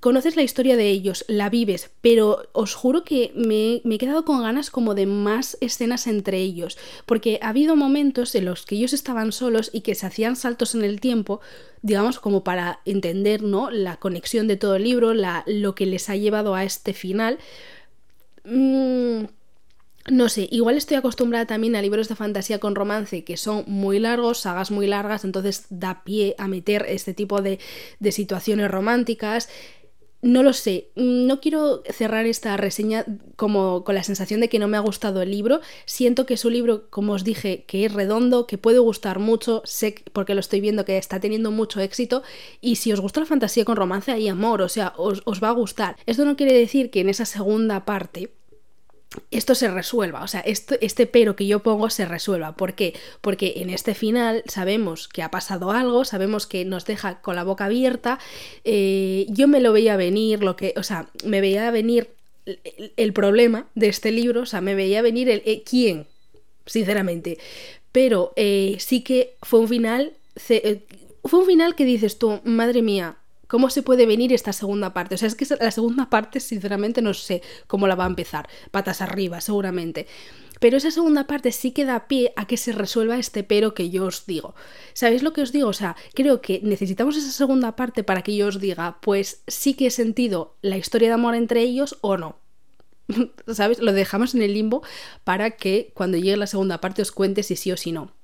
conoces 0.00 0.36
la 0.36 0.42
historia 0.42 0.76
de 0.76 0.90
ellos, 0.90 1.24
la 1.26 1.48
vives, 1.48 1.90
pero 2.02 2.48
os 2.52 2.74
juro 2.74 3.02
que 3.02 3.32
me, 3.34 3.80
me, 3.84 3.94
he 3.94 3.98
quedado 3.98 4.26
con 4.26 4.42
ganas 4.42 4.70
como 4.70 4.94
de 4.94 5.06
más 5.06 5.56
escenas 5.60 6.06
entre 6.06 6.38
ellos, 6.38 6.76
porque 7.06 7.38
ha 7.42 7.48
habido 7.48 7.74
momentos 7.74 8.34
en 8.34 8.44
los 8.44 8.66
que 8.66 8.76
ellos 8.76 8.92
estaban 8.92 9.32
solos 9.32 9.70
y 9.72 9.80
que 9.80 9.94
se 9.94 10.06
hacían 10.06 10.36
saltos 10.36 10.74
en 10.74 10.84
el 10.84 11.00
tiempo, 11.00 11.40
digamos 11.80 12.20
como 12.20 12.44
para 12.44 12.80
entender 12.84 13.42
¿no? 13.42 13.70
la 13.70 13.96
conexión 13.96 14.48
de 14.48 14.56
todo 14.56 14.76
el 14.76 14.84
libro, 14.84 15.14
la, 15.14 15.44
lo 15.46 15.74
que 15.74 15.86
les 15.86 16.10
ha 16.10 16.16
llevado 16.16 16.54
a 16.54 16.64
este 16.64 16.92
final. 16.92 17.38
Mm, 18.44 19.24
no 20.10 20.28
sé, 20.28 20.48
igual 20.50 20.76
estoy 20.76 20.96
acostumbrada 20.96 21.46
también 21.46 21.76
a 21.76 21.82
libros 21.82 22.08
de 22.08 22.16
fantasía 22.16 22.58
con 22.58 22.74
romance 22.74 23.24
que 23.24 23.36
son 23.36 23.64
muy 23.66 24.00
largos, 24.00 24.38
sagas 24.38 24.70
muy 24.70 24.86
largas, 24.86 25.24
entonces 25.24 25.66
da 25.70 26.02
pie 26.04 26.34
a 26.38 26.48
meter 26.48 26.86
este 26.88 27.14
tipo 27.14 27.40
de, 27.40 27.60
de 28.00 28.12
situaciones 28.12 28.70
románticas. 28.70 29.48
No 30.24 30.44
lo 30.44 30.52
sé, 30.52 30.90
no 30.94 31.40
quiero 31.40 31.82
cerrar 31.90 32.26
esta 32.26 32.56
reseña 32.56 33.04
como 33.34 33.82
con 33.82 33.96
la 33.96 34.04
sensación 34.04 34.40
de 34.40 34.48
que 34.48 34.60
no 34.60 34.68
me 34.68 34.76
ha 34.76 34.80
gustado 34.80 35.20
el 35.20 35.32
libro. 35.32 35.60
Siento 35.84 36.26
que 36.26 36.34
es 36.34 36.44
un 36.44 36.52
libro, 36.52 36.88
como 36.90 37.14
os 37.14 37.24
dije, 37.24 37.64
que 37.66 37.84
es 37.84 37.92
redondo, 37.92 38.46
que 38.46 38.56
puede 38.56 38.78
gustar 38.78 39.18
mucho, 39.18 39.62
sé 39.64 39.96
porque 40.12 40.34
lo 40.34 40.40
estoy 40.40 40.60
viendo 40.60 40.84
que 40.84 40.96
está 40.96 41.18
teniendo 41.18 41.50
mucho 41.50 41.80
éxito 41.80 42.22
y 42.60 42.76
si 42.76 42.92
os 42.92 43.00
gusta 43.00 43.18
la 43.18 43.26
fantasía 43.26 43.64
con 43.64 43.76
romance 43.76 44.12
hay 44.12 44.28
amor, 44.28 44.62
o 44.62 44.68
sea, 44.68 44.94
os, 44.96 45.22
os 45.24 45.42
va 45.42 45.48
a 45.48 45.52
gustar. 45.52 45.96
Esto 46.06 46.24
no 46.24 46.36
quiere 46.36 46.52
decir 46.52 46.90
que 46.90 47.00
en 47.00 47.08
esa 47.08 47.24
segunda 47.24 47.84
parte 47.84 48.30
esto 49.30 49.54
se 49.54 49.68
resuelva, 49.68 50.22
o 50.22 50.28
sea, 50.28 50.40
este 50.40 51.06
pero 51.06 51.36
que 51.36 51.46
yo 51.46 51.62
pongo 51.62 51.90
se 51.90 52.04
resuelva. 52.04 52.56
¿Por 52.56 52.74
qué? 52.74 52.94
Porque 53.20 53.54
en 53.56 53.70
este 53.70 53.94
final 53.94 54.42
sabemos 54.46 55.08
que 55.08 55.22
ha 55.22 55.30
pasado 55.30 55.70
algo, 55.70 56.04
sabemos 56.04 56.46
que 56.46 56.64
nos 56.64 56.84
deja 56.84 57.20
con 57.20 57.36
la 57.36 57.44
boca 57.44 57.66
abierta. 57.66 58.18
Eh, 58.64 59.26
yo 59.28 59.48
me 59.48 59.60
lo 59.60 59.72
veía 59.72 59.96
venir, 59.96 60.42
lo 60.42 60.56
que, 60.56 60.74
o 60.76 60.82
sea, 60.82 61.08
me 61.24 61.40
veía 61.40 61.70
venir 61.70 62.10
el, 62.96 63.12
problema 63.12 63.68
de 63.74 63.88
este 63.88 64.10
libro, 64.10 64.42
o 64.42 64.46
sea, 64.46 64.60
me 64.60 64.74
veía 64.74 65.02
venir 65.02 65.28
el 65.28 65.42
eh, 65.44 65.62
quién, 65.68 66.06
sinceramente. 66.66 67.38
Pero 67.92 68.32
eh, 68.36 68.76
sí 68.78 69.02
que 69.02 69.36
fue 69.42 69.60
un 69.60 69.68
final, 69.68 70.12
fue 71.24 71.40
un 71.40 71.46
final 71.46 71.74
que 71.74 71.84
dices 71.84 72.18
tú, 72.18 72.40
madre 72.44 72.82
mía, 72.82 73.16
¿Cómo 73.52 73.68
se 73.68 73.82
puede 73.82 74.06
venir 74.06 74.32
esta 74.32 74.54
segunda 74.54 74.94
parte? 74.94 75.14
O 75.14 75.18
sea, 75.18 75.28
es 75.28 75.34
que 75.34 75.44
la 75.60 75.70
segunda 75.70 76.08
parte, 76.08 76.40
sinceramente, 76.40 77.02
no 77.02 77.12
sé 77.12 77.42
cómo 77.66 77.86
la 77.86 77.94
va 77.94 78.04
a 78.04 78.06
empezar. 78.06 78.48
Patas 78.70 79.02
arriba, 79.02 79.42
seguramente. 79.42 80.06
Pero 80.58 80.78
esa 80.78 80.90
segunda 80.90 81.26
parte 81.26 81.52
sí 81.52 81.72
que 81.72 81.84
da 81.84 82.08
pie 82.08 82.32
a 82.36 82.46
que 82.46 82.56
se 82.56 82.72
resuelva 82.72 83.18
este 83.18 83.44
pero 83.44 83.74
que 83.74 83.90
yo 83.90 84.06
os 84.06 84.24
digo. 84.24 84.54
¿Sabéis 84.94 85.22
lo 85.22 85.34
que 85.34 85.42
os 85.42 85.52
digo? 85.52 85.68
O 85.68 85.74
sea, 85.74 85.96
creo 86.14 86.40
que 86.40 86.60
necesitamos 86.62 87.14
esa 87.18 87.30
segunda 87.30 87.76
parte 87.76 88.02
para 88.02 88.22
que 88.22 88.34
yo 88.34 88.46
os 88.46 88.58
diga, 88.58 88.96
pues 89.02 89.42
sí 89.46 89.74
que 89.74 89.88
he 89.88 89.90
sentido 89.90 90.56
la 90.62 90.78
historia 90.78 91.08
de 91.08 91.14
amor 91.14 91.34
entre 91.34 91.60
ellos 91.60 91.98
o 92.00 92.16
no. 92.16 92.38
¿Sabes? 93.52 93.80
Lo 93.80 93.92
dejamos 93.92 94.34
en 94.34 94.40
el 94.40 94.54
limbo 94.54 94.82
para 95.24 95.50
que 95.50 95.92
cuando 95.92 96.16
llegue 96.16 96.38
la 96.38 96.46
segunda 96.46 96.80
parte 96.80 97.02
os 97.02 97.12
cuente 97.12 97.42
si 97.42 97.56
sí 97.56 97.70
o 97.70 97.76
si 97.76 97.92
no. 97.92 98.14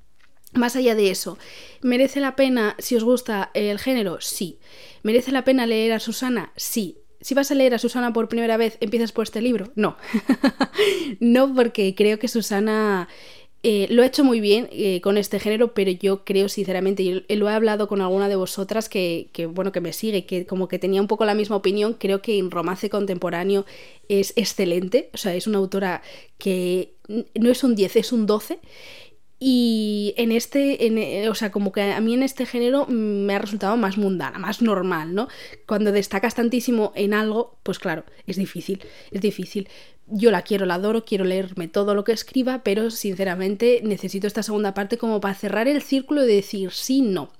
Más 0.59 0.77
allá 0.77 0.95
de 0.95 1.11
eso, 1.11 1.39
¿merece 1.83 2.21
la 2.21 2.37
pena 2.37 2.75
si 2.79 2.97
os 2.97 3.05
gusta 3.05 3.51
el 3.55 3.79
género? 3.79 4.21
Sí. 4.21 4.59
¿Merece 5.03 5.31
la 5.31 5.45
pena 5.45 5.67
leer 5.67 5.93
a 5.93 6.01
Susana? 6.01 6.53
Sí. 6.57 6.99
Si 7.21 7.35
vas 7.35 7.51
a 7.51 7.55
leer 7.55 7.75
a 7.75 7.79
Susana 7.79 8.13
por 8.13 8.29
primera 8.29 8.57
vez, 8.57 8.77
¿empiezas 8.81 9.13
por 9.13 9.25
este 9.25 9.41
libro? 9.41 9.71
No. 9.75 9.97
no, 11.21 11.55
porque 11.55 11.95
creo 11.95 12.19
que 12.19 12.29
Susana 12.29 13.09
eh, 13.65 13.87
lo 13.91 14.03
ha 14.03 14.07
hecho 14.07 14.23
muy 14.23 14.41
bien 14.41 14.69
eh, 14.71 15.01
con 15.01 15.17
este 15.17 15.41
género, 15.41 15.75
pero 15.75 15.91
yo 15.91 16.25
creo 16.25 16.49
sinceramente, 16.49 17.03
y 17.03 17.37
lo 17.37 17.49
he 17.49 17.53
hablado 17.53 17.89
con 17.89 18.01
alguna 18.01 18.29
de 18.29 18.37
vosotras 18.37 18.89
que, 18.89 19.31
que, 19.33 19.47
bueno, 19.47 19.73
que 19.73 19.81
me 19.81 19.93
sigue, 19.93 20.27
que 20.27 20.47
como 20.47 20.69
que 20.69 20.79
tenía 20.79 21.01
un 21.01 21.09
poco 21.09 21.25
la 21.25 21.35
misma 21.35 21.57
opinión, 21.57 21.95
creo 21.95 22.23
que 22.23 22.39
en 22.39 22.53
romance 22.53 22.89
contemporáneo 22.89 23.67
es 24.09 24.33
excelente, 24.37 25.11
o 25.13 25.17
sea, 25.17 25.35
es 25.35 25.49
una 25.49 25.59
autora 25.59 26.03
que 26.39 26.95
no 27.09 27.51
es 27.51 27.65
un 27.65 27.75
10, 27.75 27.97
es 27.97 28.13
un 28.13 28.27
12 28.27 28.61
y 29.41 30.15
en 30.17 30.33
este, 30.33 30.87
en, 30.87 30.99
eh, 30.99 31.29
o 31.29 31.35
sea, 31.35 31.53
como 31.53 31.71
que 31.71 31.83
a 31.83 32.01
mí 32.01 32.15
en 32.15 32.23
este 32.23 32.45
género 32.45 32.87
me 32.87 33.35
ha 33.35 33.39
resultado 33.39 33.77
más 33.77 33.97
mundana, 33.97 34.39
más 34.39 34.63
normal, 34.63 35.15
¿no? 35.15 35.29
Cuando 35.67 35.93
destacas 35.93 36.35
tantísimo 36.35 36.93
en 36.97 37.15
algo, 37.15 37.59
pues 37.63 37.79
claro, 37.79 38.05
es 38.27 38.37
difícil, 38.37 38.83
es 39.13 39.21
difícil. 39.21 39.69
Yo 40.09 40.31
la 40.31 40.43
quiero, 40.43 40.67
la 40.67 40.75
adoro, 40.75 41.05
quiero 41.05 41.25
leerme 41.25 41.69
todo 41.69 41.95
lo 41.95 42.03
que 42.03 42.13
escriba, 42.13 42.63
pero 42.65 42.91
sinceramente 42.91 43.81
necesito 43.85 44.27
esta 44.27 44.43
segunda 44.43 44.75
parte 44.75 44.99
como 44.99 45.21
para 45.21 45.35
cerrar 45.35 45.69
el 45.69 45.83
círculo 45.83 46.25
y 46.25 46.35
decir 46.35 46.73
sí, 46.73 47.03
no. 47.03 47.31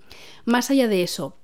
Más 0.45 0.71
allá 0.71 0.87
de 0.87 1.03
eso, 1.03 1.38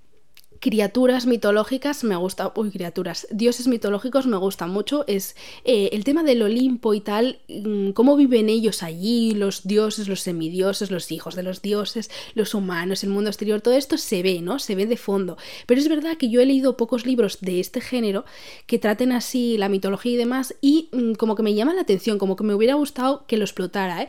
criaturas 0.61 1.27
mitológicas 1.27 2.05
me 2.05 2.17
gusta, 2.17 2.53
uy, 2.55 2.71
criaturas, 2.71 3.27
dioses 3.31 3.67
mitológicos 3.69 4.27
me 4.27 4.37
gustan 4.37 4.71
mucho, 4.71 5.05
es 5.07 5.37
eh, 5.65 5.91
el 5.93 6.05
tema 6.05 6.23
del 6.23 6.43
Olimpo 6.43 6.95
y 6.95 7.01
tal, 7.01 7.39
mm, 7.49 7.91
cómo 7.91 8.17
viven 8.17 8.49
ellos 8.49 8.83
allí, 8.83 9.33
los 9.33 9.67
dioses, 9.67 10.09
los 10.09 10.21
semidioses, 10.21 10.91
los 10.91 11.11
hijos 11.13 11.35
de 11.35 11.43
los 11.43 11.63
dioses, 11.63 12.11
los 12.35 12.55
humanos, 12.55 13.05
el 13.05 13.11
mundo 13.11 13.31
exterior, 13.31 13.61
todo 13.61 13.75
esto 13.75 13.99
se 13.99 14.23
ve, 14.23 14.41
¿no? 14.41 14.59
Se 14.59 14.75
ve 14.75 14.87
de 14.87 14.97
fondo. 14.97 15.37
Pero 15.67 15.81
es 15.81 15.89
verdad 15.89 16.17
que 16.17 16.31
yo 16.31 16.41
he 16.41 16.47
leído 16.47 16.77
pocos 16.77 17.07
libros 17.07 17.39
de 17.41 17.61
este 17.61 17.81
género 17.81 18.25
que 18.67 18.79
traten 18.79 19.13
así 19.13 19.57
la 19.59 19.69
mitología 19.69 20.12
y 20.12 20.17
demás 20.17 20.55
y 20.61 20.88
mm, 20.93 21.12
como 21.14 21.35
que 21.35 21.43
me 21.43 21.55
llama 21.55 21.75
la 21.75 21.83
atención, 21.83 22.19
como 22.19 22.37
que 22.37 22.45
me 22.45 22.55
hubiera 22.55 22.75
gustado 22.75 23.25
que 23.27 23.37
lo 23.37 23.45
explotara, 23.45 24.03
¿eh? 24.03 24.09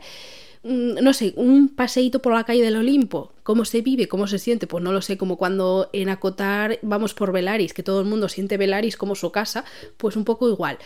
Mm, 0.66 0.94
no 1.00 1.12
sé, 1.12 1.32
un 1.36 1.68
paseíto 1.68 2.20
por 2.20 2.34
la 2.34 2.42
calle 2.42 2.60
del 2.62 2.74
Olimpo, 2.74 3.32
¿cómo 3.44 3.64
se 3.64 3.82
vive? 3.82 4.08
¿Cómo 4.08 4.26
se 4.26 4.40
siente? 4.40 4.66
Pues 4.66 4.82
no 4.82 4.90
lo 4.90 5.00
sé, 5.00 5.16
como 5.16 5.36
cuando 5.36 5.88
en 5.92 6.08
Acotar 6.08 6.80
vamos 6.82 7.14
por 7.14 7.30
Velaris, 7.30 7.72
que 7.72 7.84
todo 7.84 8.00
el 8.00 8.06
mundo 8.06 8.28
siente 8.28 8.56
Velaris 8.56 8.96
como 8.96 9.14
su 9.14 9.30
casa, 9.30 9.64
pues 9.96 10.16
un 10.16 10.24
poco 10.24 10.48
igual. 10.48 10.78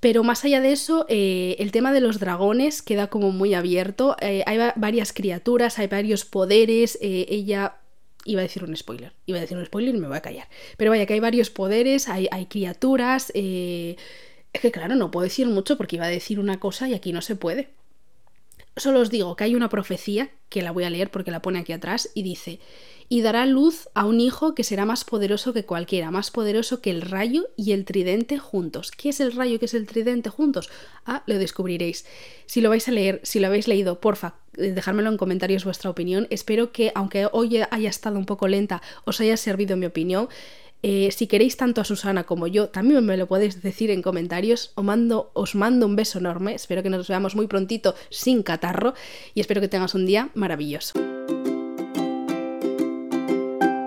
Pero 0.00 0.24
más 0.24 0.46
allá 0.46 0.62
de 0.62 0.72
eso, 0.72 1.04
eh, 1.10 1.56
el 1.58 1.72
tema 1.72 1.92
de 1.92 2.00
los 2.00 2.20
dragones 2.20 2.80
queda 2.80 3.08
como 3.08 3.32
muy 3.32 3.52
abierto. 3.52 4.16
Eh, 4.20 4.42
hay 4.46 4.58
varias 4.76 5.12
criaturas, 5.12 5.78
hay 5.78 5.88
varios 5.88 6.24
poderes. 6.24 6.98
Eh, 7.02 7.26
ella. 7.28 7.76
Iba 8.24 8.40
a 8.40 8.42
decir 8.42 8.64
un 8.64 8.76
spoiler. 8.76 9.12
Iba 9.26 9.38
a 9.38 9.40
decir 9.40 9.56
un 9.56 9.64
spoiler 9.66 9.94
y 9.94 9.98
me 9.98 10.08
voy 10.08 10.16
a 10.16 10.20
callar. 10.20 10.48
Pero 10.76 10.90
vaya, 10.90 11.06
que 11.06 11.14
hay 11.14 11.20
varios 11.20 11.50
poderes, 11.50 12.08
hay, 12.08 12.28
hay 12.30 12.46
criaturas. 12.46 13.30
Es 13.34 14.60
que 14.60 14.70
claro, 14.72 14.96
no 14.96 15.10
puedo 15.10 15.24
decir 15.24 15.46
mucho 15.46 15.76
porque 15.76 15.96
iba 15.96 16.06
a 16.06 16.08
decir 16.08 16.40
una 16.40 16.60
cosa 16.60 16.88
y 16.88 16.94
aquí 16.94 17.12
no 17.12 17.22
se 17.22 17.36
puede. 17.36 17.70
Solo 18.76 19.00
os 19.00 19.10
digo 19.10 19.36
que 19.36 19.44
hay 19.44 19.54
una 19.54 19.70
profecía, 19.70 20.30
que 20.50 20.60
la 20.60 20.70
voy 20.70 20.84
a 20.84 20.90
leer 20.90 21.10
porque 21.10 21.30
la 21.30 21.40
pone 21.40 21.58
aquí 21.58 21.72
atrás, 21.72 22.10
y 22.14 22.22
dice, 22.22 22.60
y 23.08 23.22
dará 23.22 23.46
luz 23.46 23.88
a 23.94 24.04
un 24.04 24.20
hijo 24.20 24.54
que 24.54 24.64
será 24.64 24.84
más 24.84 25.04
poderoso 25.04 25.52
que 25.52 25.64
cualquiera, 25.64 26.10
más 26.10 26.30
poderoso 26.30 26.80
que 26.80 26.90
el 26.90 27.02
rayo 27.02 27.48
y 27.56 27.72
el 27.72 27.84
tridente 27.84 28.38
juntos. 28.38 28.90
¿Qué 28.90 29.10
es 29.10 29.20
el 29.20 29.32
rayo 29.32 29.58
qué 29.58 29.66
es 29.66 29.74
el 29.74 29.86
tridente 29.86 30.28
juntos? 30.28 30.68
Ah, 31.04 31.22
lo 31.26 31.38
descubriréis. 31.38 32.04
Si 32.46 32.60
lo 32.60 32.68
vais 32.68 32.86
a 32.88 32.92
leer, 32.92 33.20
si 33.22 33.40
lo 33.40 33.46
habéis 33.46 33.68
leído, 33.68 34.00
porfa, 34.00 34.34
eh, 34.56 34.72
dejármelo 34.72 35.10
en 35.10 35.16
comentarios 35.16 35.64
vuestra 35.64 35.88
opinión. 35.88 36.26
Espero 36.30 36.72
que, 36.72 36.92
aunque 36.94 37.28
hoy 37.32 37.60
haya 37.70 37.88
estado 37.88 38.18
un 38.18 38.26
poco 38.26 38.48
lenta, 38.48 38.82
os 39.04 39.20
haya 39.20 39.36
servido 39.36 39.76
mi 39.76 39.86
opinión. 39.86 40.28
Eh, 40.82 41.10
si 41.10 41.26
queréis 41.26 41.56
tanto 41.56 41.80
a 41.80 41.84
Susana 41.84 42.24
como 42.24 42.46
yo, 42.46 42.68
también 42.68 43.04
me 43.04 43.16
lo 43.16 43.26
podéis 43.26 43.62
decir 43.62 43.90
en 43.90 44.02
comentarios. 44.02 44.72
Os 44.74 44.84
mando, 44.84 45.30
os 45.34 45.54
mando 45.54 45.86
un 45.86 45.96
beso 45.96 46.18
enorme. 46.18 46.54
Espero 46.54 46.82
que 46.82 46.90
nos 46.90 47.08
veamos 47.08 47.34
muy 47.34 47.46
prontito 47.46 47.94
sin 48.10 48.42
catarro 48.42 48.94
y 49.34 49.40
espero 49.40 49.60
que 49.60 49.68
tengas 49.68 49.94
un 49.94 50.06
día 50.06 50.30
maravilloso. 50.34 50.94